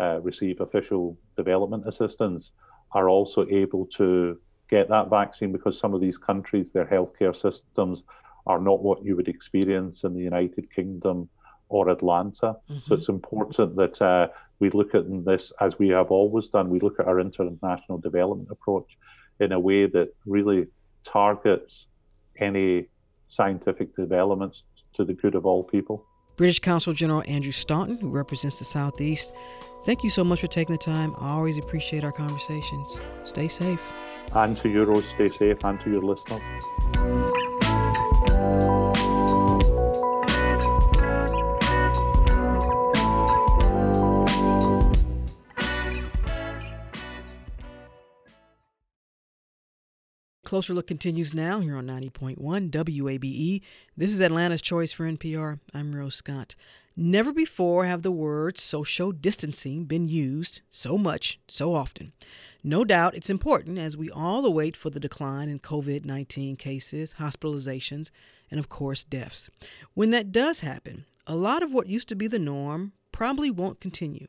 [0.00, 2.52] uh, receive official development assistance,
[2.92, 4.38] are also able to
[4.72, 8.02] get that vaccine because some of these countries, their healthcare systems
[8.46, 11.28] are not what you would experience in the United Kingdom
[11.68, 12.56] or Atlanta.
[12.70, 12.78] Mm-hmm.
[12.86, 14.28] So it's important that uh,
[14.60, 16.70] we look at this as we have always done.
[16.70, 18.96] We look at our international development approach
[19.40, 20.68] in a way that really
[21.04, 21.86] targets
[22.40, 22.88] any
[23.28, 24.62] scientific developments
[24.94, 26.06] to the good of all people.
[26.36, 29.34] British Consul General Andrew Staunton, who represents the Southeast,
[29.84, 31.14] thank you so much for taking the time.
[31.18, 32.98] I always appreciate our conversations.
[33.24, 33.92] Stay safe.
[34.30, 36.40] And to you, stay safe, and to your listeners.
[50.52, 53.62] Closer Look continues now here on 90.1 WABE.
[53.96, 55.60] This is Atlanta's Choice for NPR.
[55.72, 56.56] I'm Rose Scott.
[56.94, 62.12] Never before have the words social distancing been used so much, so often.
[62.62, 67.14] No doubt it's important as we all await for the decline in COVID 19 cases,
[67.18, 68.10] hospitalizations,
[68.50, 69.48] and of course, deaths.
[69.94, 73.80] When that does happen, a lot of what used to be the norm probably won't
[73.80, 74.26] continue.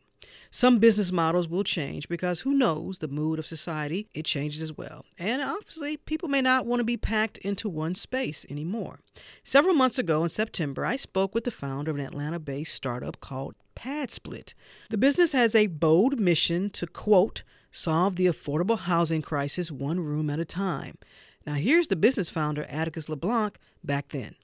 [0.51, 4.77] Some business models will change because who knows the mood of society, it changes as
[4.77, 5.05] well.
[5.17, 8.99] And obviously, people may not want to be packed into one space anymore.
[9.43, 13.19] Several months ago in September, I spoke with the founder of an Atlanta based startup
[13.19, 14.53] called PadSplit.
[14.89, 20.29] The business has a bold mission to, quote, solve the affordable housing crisis one room
[20.29, 20.97] at a time.
[21.45, 24.35] Now, here's the business founder, Atticus LeBlanc, back then.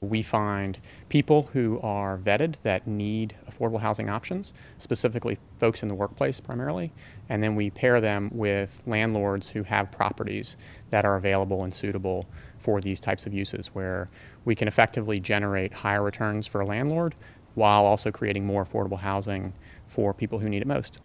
[0.00, 5.94] We find people who are vetted that need affordable housing options, specifically folks in the
[5.94, 6.92] workplace primarily,
[7.28, 10.56] and then we pair them with landlords who have properties
[10.90, 12.26] that are available and suitable
[12.58, 14.08] for these types of uses, where
[14.44, 17.16] we can effectively generate higher returns for a landlord
[17.54, 19.52] while also creating more affordable housing
[19.88, 20.98] for people who need it most.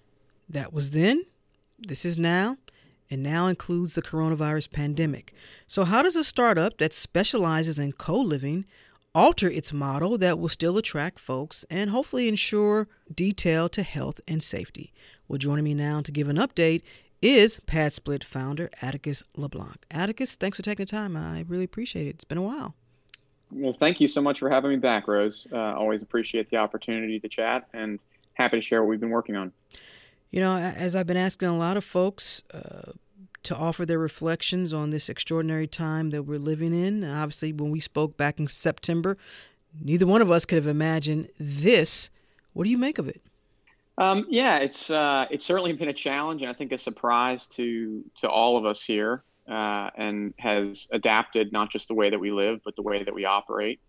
[0.47, 1.23] That was then,
[1.79, 2.57] this is now,
[3.09, 5.33] and now includes the coronavirus pandemic.
[5.67, 8.65] So, how does a startup that specializes in co living
[9.15, 14.41] alter its model that will still attract folks and hopefully ensure detail to health and
[14.41, 14.93] safety?
[15.27, 16.81] Well, joining me now to give an update
[17.21, 19.85] is PadSplit founder Atticus LeBlanc.
[19.89, 21.15] Atticus, thanks for taking the time.
[21.15, 22.15] I really appreciate it.
[22.15, 22.75] It's been a while.
[23.51, 25.47] Well, thank you so much for having me back, Rose.
[25.51, 27.99] Uh, always appreciate the opportunity to chat and
[28.33, 29.53] happy to share what we've been working on.
[30.33, 32.93] You know, as I've been asking a lot of folks uh,
[33.43, 37.79] to offer their reflections on this extraordinary time that we're living in, obviously, when we
[37.79, 39.15] spoke back in September,
[39.79, 42.09] neither one of us could have imagined this.
[42.53, 43.21] What do you make of it?
[43.99, 48.03] Um, yeah, it's uh, it's certainly been a challenge, and I think a surprise to
[48.17, 52.31] to all of us here, uh, and has adapted not just the way that we
[52.31, 53.81] live, but the way that we operate.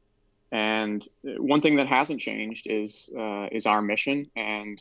[0.52, 4.78] And uh, one thing that hasn't changed is uh, is our mission and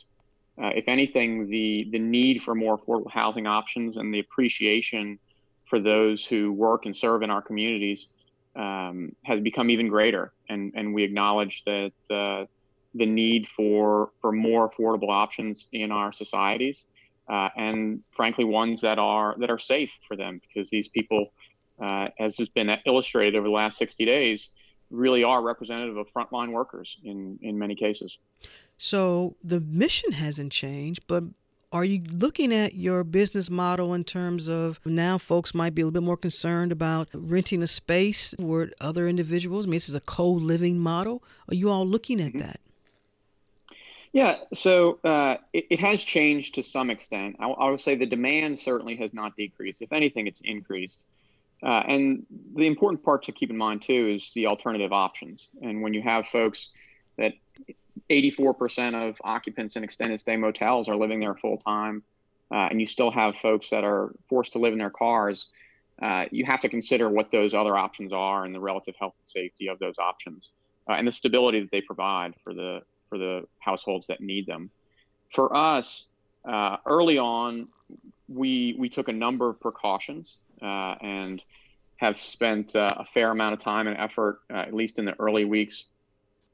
[0.62, 5.18] uh, if anything, the the need for more affordable housing options and the appreciation
[5.66, 8.08] for those who work and serve in our communities
[8.54, 10.32] um, has become even greater.
[10.48, 12.46] And and we acknowledge that uh,
[12.94, 16.84] the need for for more affordable options in our societies,
[17.28, 21.32] uh, and frankly, ones that are that are safe for them, because these people,
[21.82, 24.50] uh, as has been illustrated over the last 60 days,
[24.94, 28.16] really are representative of frontline workers in in many cases.
[28.78, 31.24] So the mission hasn't changed, but
[31.74, 35.86] are you looking at your business model in terms of now folks might be a
[35.86, 39.66] little bit more concerned about renting a space where other individuals?
[39.66, 41.24] I mean, this is a co living model.
[41.48, 42.38] Are you all looking at mm-hmm.
[42.38, 42.60] that?
[44.12, 47.34] Yeah, so uh, it, it, has changed to some extent.
[47.40, 49.82] I, I, would say the demand certainly has not decreased.
[49.82, 51.00] If anything, it's increased.
[51.62, 55.48] Uh, and the important part to keep in mind too is the alternative options.
[55.62, 56.70] And when you have folks
[57.16, 57.32] that
[58.10, 62.02] 84% of occupants in extended stay motels are living there full time,
[62.50, 65.48] uh, and you still have folks that are forced to live in their cars,
[66.02, 69.28] uh, you have to consider what those other options are and the relative health and
[69.28, 70.50] safety of those options,
[70.88, 74.70] uh, and the stability that they provide for the for the households that need them.
[75.30, 76.06] For us,
[76.44, 77.68] uh, early on,
[78.28, 81.42] we we took a number of precautions uh, and
[81.96, 85.44] have spent uh, a fair amount of time and effort, at least in the early
[85.44, 85.84] weeks,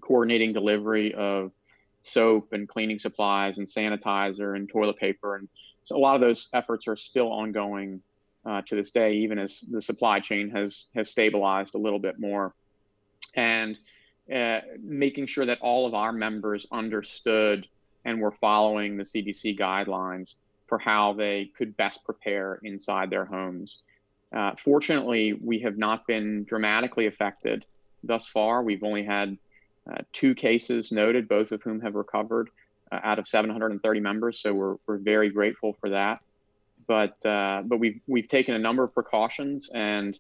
[0.01, 1.53] coordinating delivery of
[2.03, 5.37] soap and cleaning supplies and sanitizer and toilet paper.
[5.37, 5.49] And
[5.85, 8.03] so a lot of those efforts are still ongoing
[8.45, 12.19] uh, to this day, even as the supply chain has has stabilized a little bit
[12.19, 12.55] more.
[13.35, 13.79] And
[14.35, 17.67] uh, making sure that all of our members understood
[18.05, 20.37] and were following the CDC guidelines
[20.69, 23.79] for how they could best prepare inside their homes.
[24.35, 27.65] Uh, fortunately, we have not been dramatically affected
[28.05, 28.63] thus far.
[28.63, 29.37] We've only had
[29.91, 32.51] uh, two cases noted, both of whom have recovered
[32.93, 34.41] uh, out of 730 members.
[34.41, 36.21] So we're, we're very grateful for that.
[36.87, 40.19] But uh, but we've we've taken a number of precautions, and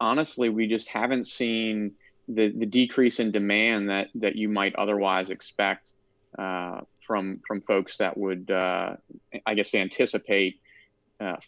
[0.00, 1.92] honestly, we just haven't seen
[2.28, 5.92] the, the decrease in demand that that you might otherwise expect
[6.38, 10.60] uh, from from folks that would, I guess, anticipate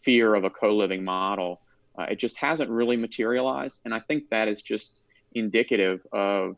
[0.03, 1.61] fear of a co-living model.
[2.03, 5.01] It just hasn't really materialized, and I think that is just
[5.33, 6.57] indicative of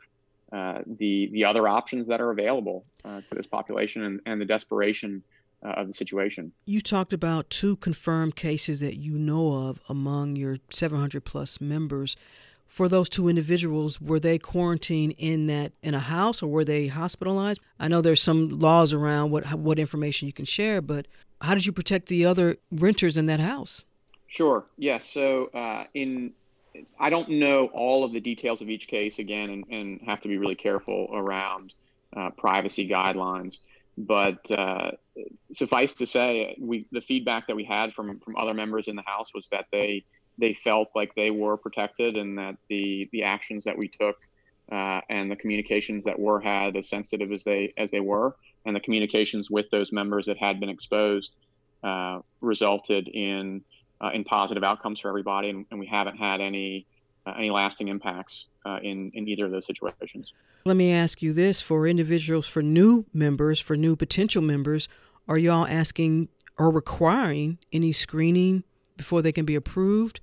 [0.53, 4.45] uh, the the other options that are available uh, to this population and, and the
[4.45, 5.23] desperation
[5.65, 6.53] uh, of the situation.
[6.65, 12.17] You talked about two confirmed cases that you know of among your 700 plus members.
[12.67, 16.89] For those two individuals, were they quarantined in that in a house or were they
[16.89, 17.61] hospitalized?
[17.79, 21.07] I know there's some laws around what what information you can share, but
[21.41, 23.85] how did you protect the other renters in that house?
[24.27, 24.67] Sure.
[24.77, 25.15] Yes.
[25.17, 26.33] Yeah, so uh, in
[26.99, 30.29] I don't know all of the details of each case again, and, and have to
[30.29, 31.73] be really careful around
[32.17, 33.59] uh, privacy guidelines.
[33.99, 34.91] But uh,
[35.53, 39.03] suffice to say, we the feedback that we had from from other members in the
[39.07, 40.05] house was that they
[40.39, 44.17] they felt like they were protected, and that the the actions that we took
[44.71, 48.77] uh, and the communications that were had, as sensitive as they as they were, and
[48.77, 51.33] the communications with those members that had been exposed,
[51.83, 53.63] uh, resulted in
[54.01, 56.87] uh, in positive outcomes for everybody, and, and we haven't had any
[57.27, 60.33] uh, any lasting impacts uh, in in either of those situations.
[60.65, 64.89] Let me ask you this: for individuals, for new members, for new potential members,
[65.29, 66.29] are y'all asking
[66.59, 68.65] or requiring any screening
[68.97, 70.21] before they can be approved?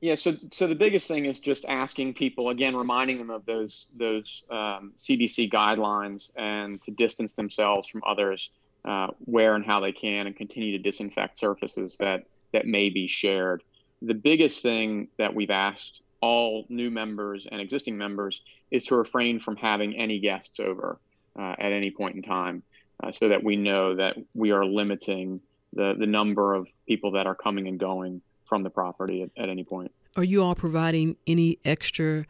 [0.00, 3.86] Yeah, so so the biggest thing is just asking people again, reminding them of those
[3.96, 8.50] those um, CDC guidelines and to distance themselves from others
[8.84, 13.06] uh, where and how they can, and continue to disinfect surfaces that that may be
[13.06, 13.62] shared.
[14.02, 19.38] The biggest thing that we've asked all new members and existing members is to refrain
[19.38, 20.98] from having any guests over
[21.38, 22.62] uh, at any point in time
[23.02, 25.40] uh, so that we know that we are limiting
[25.72, 29.50] the, the number of people that are coming and going from the property at, at
[29.50, 29.92] any point.
[30.16, 32.24] Are you all providing any extra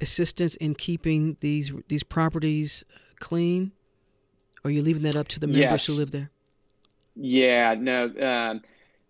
[0.00, 2.84] assistance in keeping these these properties
[3.18, 3.72] clean?
[4.62, 5.86] Or are you leaving that up to the members yes.
[5.86, 6.30] who live there?
[7.16, 8.04] Yeah, no.
[8.20, 8.60] Um,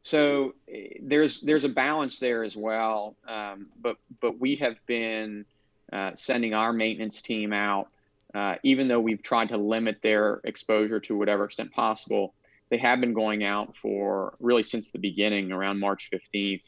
[0.02, 3.16] so eh, there's there's a balance there as well.
[3.28, 5.44] Um, but but we have been
[5.92, 7.88] uh, sending our maintenance team out,
[8.34, 12.34] uh, even though we've tried to limit their exposure to whatever extent possible.
[12.70, 16.62] They have been going out for really since the beginning, around March 15th,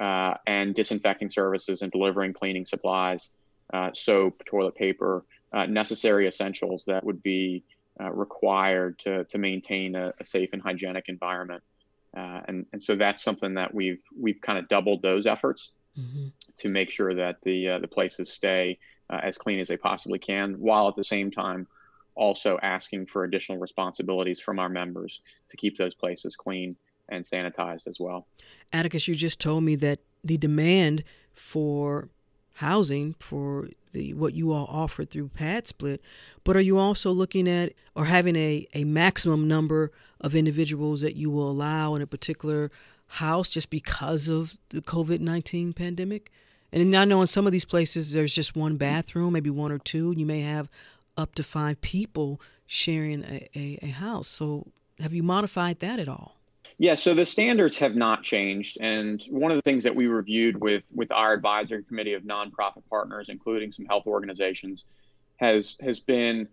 [0.00, 3.30] uh, and disinfecting services and delivering cleaning supplies,
[3.72, 7.62] uh, soap, toilet paper, uh, necessary essentials that would be
[8.00, 11.62] uh, required to to maintain a, a safe and hygienic environment.
[12.16, 16.28] Uh, and, and so that's something that we've we've kind of doubled those efforts mm-hmm.
[16.56, 18.78] to make sure that the uh, the places stay
[19.10, 21.66] uh, as clean as they possibly can, while at the same time
[22.14, 26.76] also asking for additional responsibilities from our members to keep those places clean
[27.08, 28.26] and sanitized as well.
[28.72, 32.08] Atticus, you just told me that the demand for
[32.54, 35.98] housing for the what you all offer through PadSplit
[36.44, 39.90] but are you also looking at or having a, a maximum number
[40.20, 42.70] of individuals that you will allow in a particular
[43.06, 46.30] house just because of the covid-19 pandemic?
[46.72, 49.78] And i know in some of these places there's just one bathroom maybe one or
[49.78, 50.68] two you may have
[51.16, 54.28] up to five people sharing a, a, a house.
[54.28, 54.66] So
[54.98, 56.36] have you modified that at all
[56.78, 60.60] yeah, so the standards have not changed, and one of the things that we reviewed
[60.60, 64.84] with with our advisory committee of nonprofit partners, including some health organizations,
[65.36, 66.48] has has been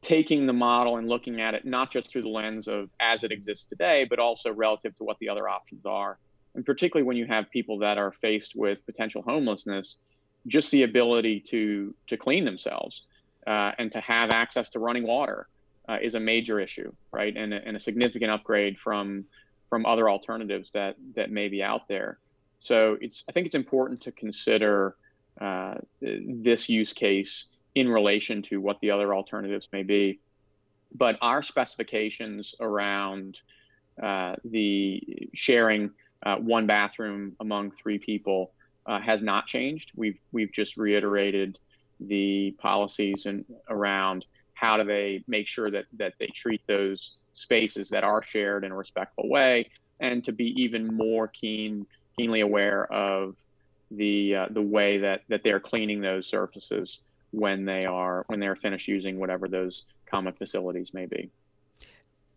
[0.00, 3.32] taking the model and looking at it not just through the lens of as it
[3.32, 6.18] exists today, but also relative to what the other options are,
[6.54, 9.98] and particularly when you have people that are faced with potential homelessness,
[10.46, 13.02] just the ability to to clean themselves
[13.46, 15.48] uh, and to have access to running water
[15.86, 19.26] uh, is a major issue, right, and and a significant upgrade from
[19.70, 22.18] from other alternatives that that may be out there.
[22.58, 24.96] So it's I think it's important to consider
[25.40, 30.20] uh, this use case in relation to what the other alternatives may be.
[30.92, 33.38] But our specifications around
[34.02, 35.92] uh, the sharing
[36.26, 38.52] uh, one bathroom among three people
[38.86, 39.92] uh, has not changed.
[39.94, 41.58] We've we've just reiterated
[42.00, 47.88] the policies and around how do they make sure that that they treat those spaces
[47.90, 49.70] that are shared in a respectful way,
[50.00, 53.36] and to be even more keen, keenly aware of
[53.90, 57.00] the uh, the way that that they're cleaning those surfaces
[57.32, 61.30] when they are when they're finished using whatever those common facilities may be.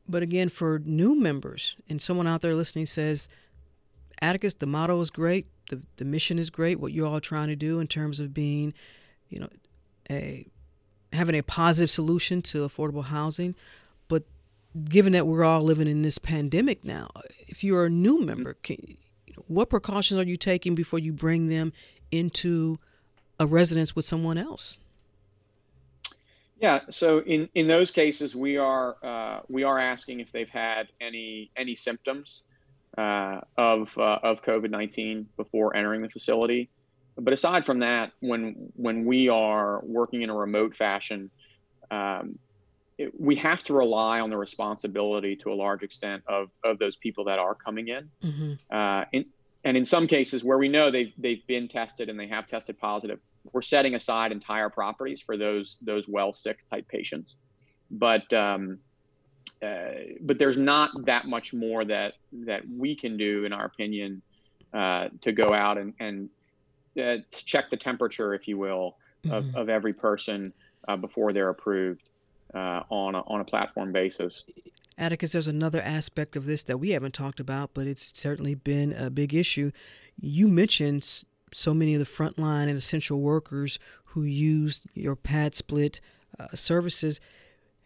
[0.08, 3.30] But again, for new members, and someone out there listening says,
[4.22, 7.56] Atticus, the motto is great, the the mission is great, what you're all trying to
[7.56, 8.74] do in terms of being
[9.34, 9.50] you know,
[10.12, 10.46] a
[11.12, 13.56] having a positive solution to affordable housing,
[14.89, 17.09] given that we're all living in this pandemic now,
[17.47, 18.97] if you're a new member, can,
[19.47, 21.74] what precautions are you taking before you bring them
[22.11, 22.80] into
[23.39, 24.78] a residence with someone else?
[26.59, 30.88] Yeah, so in, in those cases, we are uh, we are asking if they've had
[31.01, 32.43] any any symptoms
[32.97, 36.69] uh, of uh, of COVID nineteen before entering the facility.
[37.17, 41.30] But aside from that, when when we are working in a remote fashion,
[41.91, 42.39] um,
[42.98, 46.96] it, we have to rely on the responsibility to a large extent of of those
[46.96, 48.10] people that are coming in.
[48.24, 48.76] Mm-hmm.
[48.76, 49.26] Uh, in
[49.64, 52.78] and in some cases where we know they've they've been tested and they have tested
[52.80, 53.20] positive,
[53.52, 57.36] we're setting aside entire properties for those those well sick type patients.
[57.89, 58.80] But um,
[59.64, 59.91] uh,
[60.22, 62.14] but there's not that much more that
[62.46, 64.22] that we can do, in our opinion,
[64.74, 66.30] uh, to go out and and
[67.02, 68.98] uh, check the temperature, if you will,
[69.32, 69.58] of, mm-hmm.
[69.58, 70.54] of every person
[70.88, 72.08] uh, before they're approved
[72.54, 74.43] uh, on a, on a platform basis.
[74.97, 78.93] Atticus, there's another aspect of this that we haven't talked about, but it's certainly been
[78.93, 79.72] a big issue.
[80.20, 85.99] You mentioned so many of the frontline and essential workers who used your PadSplit
[86.39, 87.20] uh, services.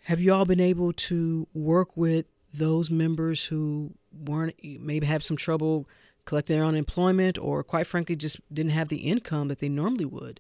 [0.04, 5.38] Have you all been able to work with those members who weren't maybe have some
[5.38, 5.88] trouble
[6.26, 10.40] collecting their unemployment or quite frankly just didn't have the income that they normally would?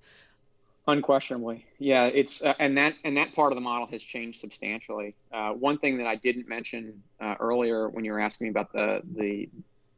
[0.89, 2.05] Unquestionably, yeah.
[2.05, 5.15] It's uh, and that and that part of the model has changed substantially.
[5.33, 8.71] Uh, one thing that I didn't mention uh, earlier when you were asking me about
[8.71, 9.49] the the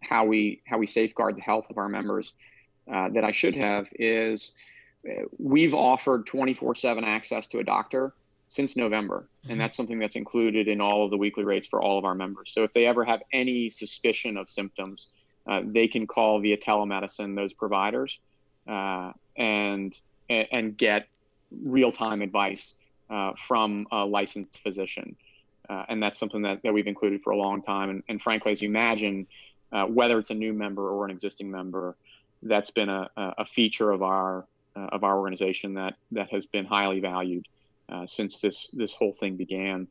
[0.02, 2.34] how we how we safeguard the health of our members
[2.92, 4.54] uh, that I should have is
[5.08, 8.16] uh, we've offered 24/7 access to a doctor
[8.48, 9.52] since November, mm-hmm.
[9.52, 12.16] and that's something that's included in all of the weekly rates for all of our
[12.16, 12.52] members.
[12.52, 15.10] So if they ever have any suspicion of symptoms,
[15.46, 18.20] uh, they can call via telemedicine those providers
[19.38, 20.00] and
[20.30, 21.08] and get
[21.64, 22.76] real time advice
[23.10, 25.16] uh, from a licensed physician.
[25.70, 27.90] Uh, and that's something that, that we've included for a long time.
[27.90, 29.28] And, and frankly, as you imagine,
[29.72, 31.96] uh, whether it's a new member or an existing member,
[32.42, 36.66] that's been a, a feature of our uh, of our organization that that has been
[36.66, 37.48] highly valued
[37.90, 39.88] uh, since this this whole thing began.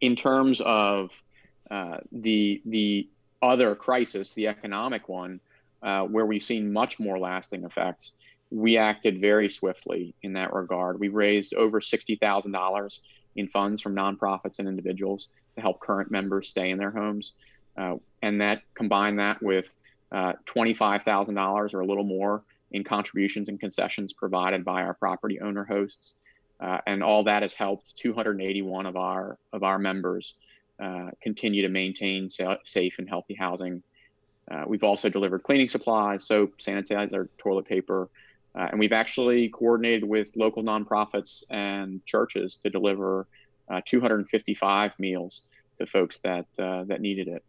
[0.00, 1.22] In terms of
[1.70, 3.08] uh, the the
[3.40, 5.38] other crisis, the economic one,
[5.80, 8.12] where we've seen much more lasting effects,
[8.54, 11.00] we acted very swiftly in that regard.
[11.00, 13.00] We raised over $60,000
[13.34, 17.32] in funds from nonprofits and individuals to help current members stay in their homes.
[17.76, 19.74] Uh, and that combined that with
[20.12, 25.64] uh, $25,000 or a little more in contributions and concessions provided by our property owner
[25.64, 26.12] hosts.
[26.60, 30.34] Uh, and all that has helped 281 of our of our members
[30.80, 33.82] uh, continue to maintain sa- safe and healthy housing.
[34.48, 38.08] Uh, we've also delivered cleaning supplies, soap, sanitizer, toilet paper,
[38.56, 43.26] uh, and we've actually coordinated with local nonprofits and churches to deliver
[43.68, 45.42] uh, 255 meals
[45.78, 47.44] to folks that uh, that needed it.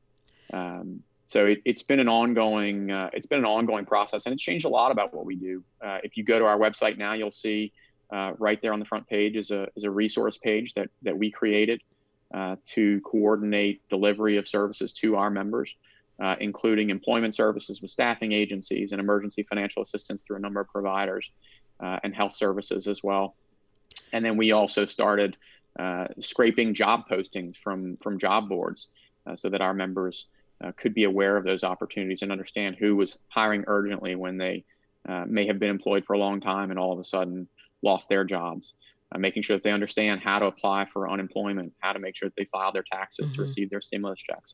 [0.53, 4.41] Um, so it, has been an ongoing uh, it's been an ongoing process, and it's
[4.41, 5.63] changed a lot about what we do.
[5.83, 7.71] Uh, if you go to our website now, you'll see
[8.11, 11.17] uh, right there on the front page is a is a resource page that that
[11.17, 11.81] we created
[12.65, 15.73] to coordinate delivery of services to our members
[16.19, 20.67] uh, including employment services with staffing agencies and emergency financial assistance through a number of
[20.69, 21.31] providers
[21.79, 23.35] uh, and health services as well.
[24.13, 25.35] And then we also started
[25.77, 28.87] uh, scraping job postings from, from job boards
[29.27, 30.27] uh, so that our members
[30.63, 34.63] uh, could be aware of those opportunities and understand who was hiring urgently when they
[35.09, 37.47] uh, may have been employed for a long time and all of a sudden
[37.81, 38.73] lost their jobs.
[39.17, 42.35] making sure that they understand how to apply for unemployment, how to make sure that
[42.37, 43.35] they file their taxes mm-hmm.
[43.35, 44.53] to receive their stimulus checks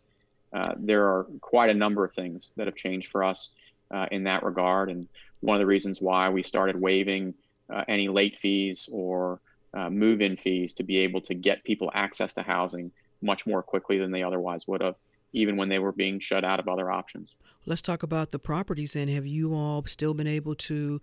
[0.54, 3.52] uh, there are quite a number of things that have changed for us
[3.92, 4.90] uh, in that regard.
[4.90, 5.08] And
[5.40, 7.34] one of the reasons why we started waiving
[7.70, 9.40] uh, any late fees or
[9.74, 12.92] uh, move in fees to be able to get people access to housing
[13.22, 14.96] much more quickly than they otherwise would have,
[15.34, 17.36] even when they were being shut out of other options.
[17.66, 21.00] Let's talk about the properties and have you all still been able to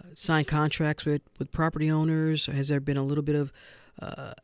[0.00, 2.46] uh, sign contracts with, with property owners?
[2.46, 3.52] Has there been a little bit of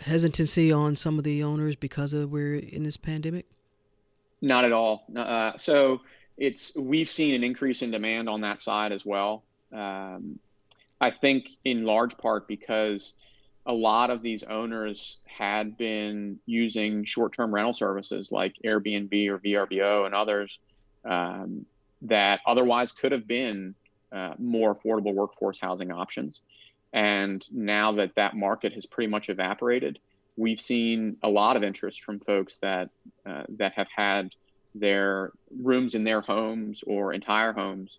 [0.00, 3.46] hesitancy on some of the owners because of we're in this pandemic?
[4.44, 5.06] Not at all.
[5.16, 6.02] Uh, so
[6.36, 9.42] it's we've seen an increase in demand on that side as well.
[9.72, 10.38] Um,
[11.00, 13.14] I think in large part because
[13.64, 20.04] a lot of these owners had been using short-term rental services like Airbnb or VRBO
[20.04, 20.58] and others
[21.06, 21.64] um,
[22.02, 23.74] that otherwise could have been
[24.12, 26.42] uh, more affordable workforce housing options.
[26.92, 29.98] And now that that market has pretty much evaporated,
[30.36, 32.90] we've seen a lot of interest from folks that
[33.26, 34.34] uh, that have had
[34.74, 37.98] their rooms in their homes or entire homes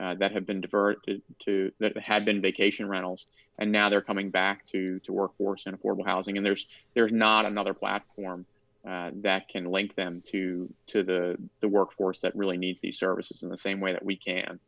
[0.00, 3.26] uh, that have been diverted to that had been vacation rentals,
[3.58, 6.36] and now they're coming back to to workforce and affordable housing.
[6.36, 8.44] And there's there's not another platform
[8.86, 13.42] uh, that can link them to to the the workforce that really needs these services
[13.42, 14.58] in the same way that we can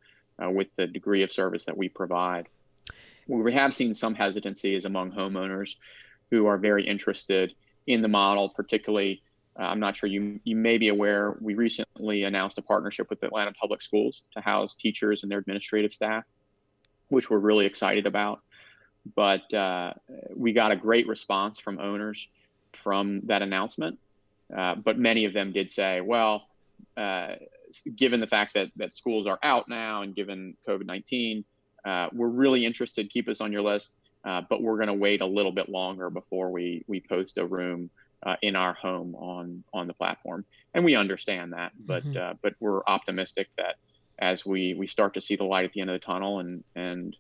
[0.43, 2.49] uh, with the degree of service that we provide.
[3.27, 5.75] We have seen some hesitancy is among homeowners
[6.31, 7.55] who are very interested
[7.87, 9.23] in the model, particularly.
[9.59, 11.37] Uh, I'm not sure you you may be aware.
[11.41, 15.93] We recently announced a partnership with Atlanta Public Schools to house teachers and their administrative
[15.93, 16.25] staff,
[17.09, 18.41] which we're really excited about.
[19.17, 19.95] But uh,
[20.35, 22.29] we got a great response from owners
[22.73, 23.99] from that announcement.
[24.55, 26.47] Uh, but many of them did say, well,
[26.97, 27.35] uh,
[27.97, 31.45] given the fact that that schools are out now and given COVID 19,
[31.85, 33.11] uh, we're really interested.
[33.11, 33.93] Keep us on your list,
[34.25, 37.47] uh, but we're going to wait a little bit longer before we we post a
[37.47, 37.91] room
[38.25, 40.45] uh, in our home on on the platform.
[40.75, 42.17] And we understand that, but mm-hmm.
[42.17, 43.77] Uh, but we're optimistic that
[44.19, 46.65] as we we start to see the light at the end of the tunnel and
[46.75, 47.17] and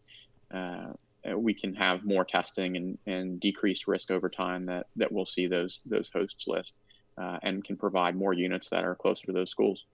[0.53, 0.92] uh,
[1.36, 5.46] we can have more testing and, and decreased risk over time that, that we'll see
[5.46, 6.74] those those hosts list
[7.18, 9.84] uh, and can provide more units that are closer to those schools.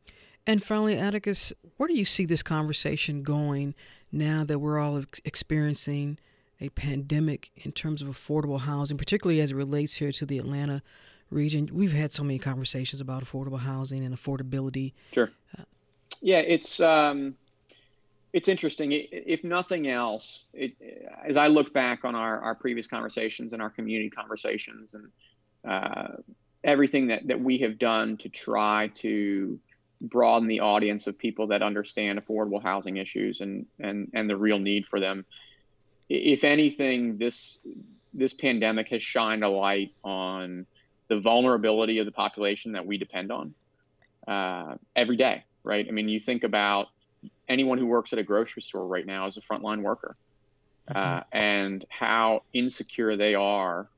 [0.46, 3.74] And finally, Atticus, where do you see this conversation going
[4.12, 6.18] now that we're all experiencing
[6.64, 10.82] a pandemic in terms of affordable housing, particularly as it relates here to the Atlanta
[11.30, 11.68] region?
[11.72, 14.92] We've had so many conversations about affordable housing and affordability.
[15.12, 15.30] Sure.
[15.58, 15.64] Uh,
[16.20, 17.36] yeah, it's um,
[18.32, 18.90] it's interesting.
[18.92, 20.72] If nothing else, it,
[21.24, 25.10] as I look back on our, our previous conversations and our community conversations and
[25.70, 26.16] uh,
[26.64, 29.58] everything that, that we have done to try to
[30.00, 34.58] broaden the audience of people that understand affordable housing issues and and and the real
[34.58, 35.24] need for them.
[36.08, 37.58] If anything, this
[38.12, 40.66] this pandemic has shined a light on
[41.08, 43.54] the vulnerability of the population that we depend on
[44.26, 45.86] uh, every day, right?
[45.86, 46.88] I mean, you think about
[47.48, 50.16] anyone who works at a grocery store right now as a frontline worker
[50.88, 51.36] uh, mm-hmm.
[51.36, 53.88] and how insecure they are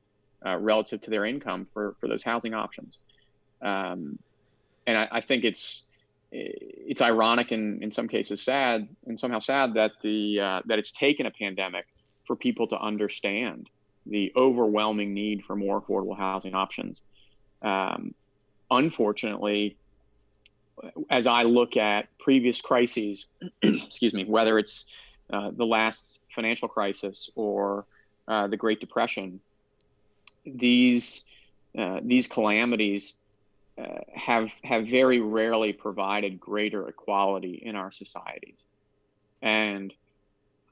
[0.45, 2.97] uh, relative to their income for, for those housing options.
[3.61, 4.19] Um,
[4.85, 5.83] and I, I, think it's
[6.31, 10.91] it's ironic and in some cases sad and somehow sad that the uh, that it's
[10.91, 11.87] taken a pandemic
[12.27, 13.69] for people to understand
[14.05, 17.01] the overwhelming need for more affordable housing options.
[17.61, 18.13] Um,
[18.69, 19.77] unfortunately,
[21.09, 23.25] as I look at previous crises,
[23.61, 24.85] excuse me, whether it's
[25.31, 27.85] uh, the last financial crisis or
[28.27, 29.39] uh, the Great Depression,
[30.45, 31.23] these
[31.77, 33.15] uh, these calamities
[33.77, 38.57] uh, have have very rarely provided greater equality in our societies.
[39.41, 39.93] And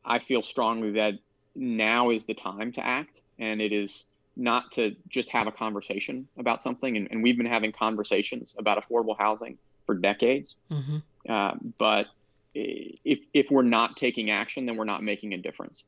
[0.04, 1.16] I feel strongly that
[1.56, 6.28] now is the time to act, and it is not to just have a conversation
[6.38, 6.98] about something.
[6.98, 10.56] And, and we've been having conversations about affordable housing for decades.
[10.70, 10.98] Mm-hmm.
[11.30, 12.08] Uh, but
[12.54, 15.84] if if we're not taking action, then we're not making a difference.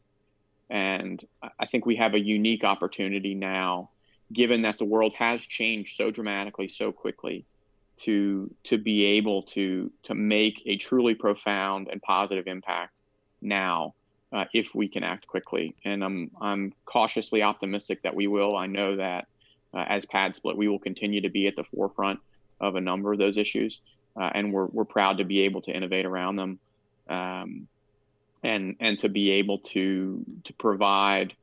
[0.69, 1.23] And
[1.59, 3.89] I think we have a unique opportunity now
[4.33, 7.45] given that the world has changed so dramatically so quickly
[7.97, 12.99] to to be able to to make a truly profound and positive impact
[13.41, 13.93] now
[14.33, 18.67] uh, if we can act quickly and I'm I'm cautiously optimistic that we will I
[18.67, 19.27] know that
[19.73, 22.19] uh, as PadSplit we will continue to be at the forefront
[22.59, 23.81] of a number of those issues
[24.19, 26.59] uh, and we're, we're proud to be able to innovate around them
[27.09, 27.67] um,
[28.43, 31.33] and and to be able to to provide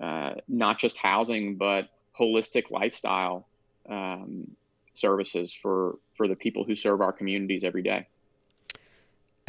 [0.00, 3.46] uh, not just housing but holistic lifestyle
[3.88, 4.48] um,
[4.94, 8.06] services for for the people who serve our communities every day.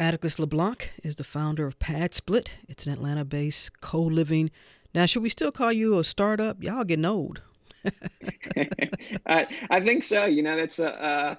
[0.00, 2.48] Atticus LeBlanc is the founder of PadSplit.
[2.66, 4.50] It's an Atlanta-based co-living.
[4.94, 6.62] Now, should we still call you a startup?
[6.62, 7.42] Y'all getting old.
[9.26, 10.24] I, I think so.
[10.24, 11.34] You know, that's a uh,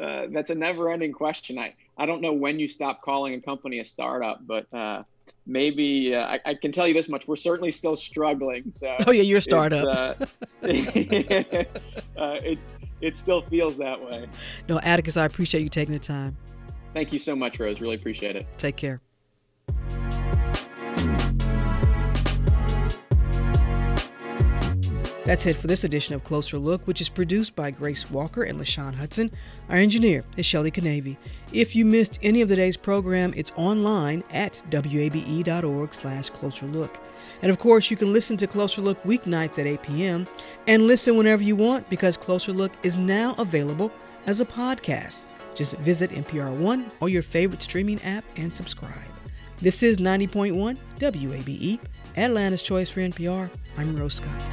[0.00, 1.58] uh, that's a never-ending question.
[1.58, 5.02] I I don't know when you stop calling a company a startup, but uh,
[5.46, 8.70] maybe uh, I, I, can tell you this much: we're certainly still struggling.
[8.70, 9.86] So oh yeah, you're a startup.
[9.86, 10.14] Uh,
[10.62, 12.58] uh, it
[13.00, 14.26] it still feels that way.
[14.68, 16.36] No, Atticus, I appreciate you taking the time.
[16.96, 17.82] Thank you so much, Rose.
[17.82, 18.46] Really appreciate it.
[18.56, 19.02] Take care.
[25.26, 28.58] That's it for this edition of Closer Look, which is produced by Grace Walker and
[28.58, 29.30] LaShawn Hudson.
[29.68, 31.18] Our engineer is Shelley Canavy.
[31.52, 36.98] If you missed any of today's program, it's online at wabe.org slash closer look.
[37.42, 40.26] And of course, you can listen to Closer Look weeknights at 8 p.m.
[40.66, 43.92] and listen whenever you want because Closer Look is now available
[44.24, 45.26] as a podcast.
[45.56, 48.92] Just visit NPR One or your favorite streaming app and subscribe.
[49.60, 51.80] This is 90.1 WABE,
[52.16, 53.50] Atlanta's Choice for NPR.
[53.78, 54.44] I'm Rose Scott.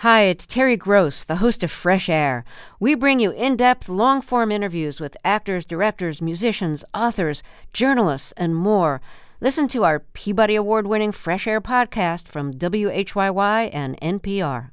[0.00, 2.44] Hi, it's Terry Gross, the host of Fresh Air.
[2.78, 7.42] We bring you in depth, long form interviews with actors, directors, musicians, authors,
[7.72, 9.00] journalists, and more.
[9.38, 14.70] Listen to our Peabody Award winning Fresh Air podcast from WHYY and NPR.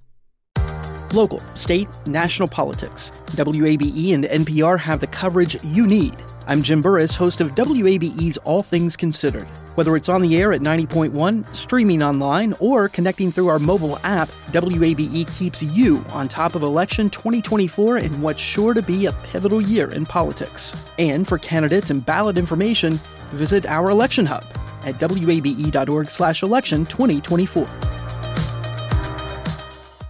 [1.14, 3.11] Local, state, national politics.
[3.36, 6.16] WABE and NPR have the coverage you need.
[6.47, 9.47] I'm Jim Burress, host of WABE's All Things Considered.
[9.76, 14.30] Whether it's on the air at 90.1, streaming online, or connecting through our mobile app,
[14.53, 19.61] WABE keeps you on top of election 2024 in what's sure to be a pivotal
[19.61, 20.89] year in politics.
[20.97, 22.97] And for candidates and ballot information,
[23.34, 24.46] visit our election hub
[24.86, 27.68] at wabe.org/election 2024.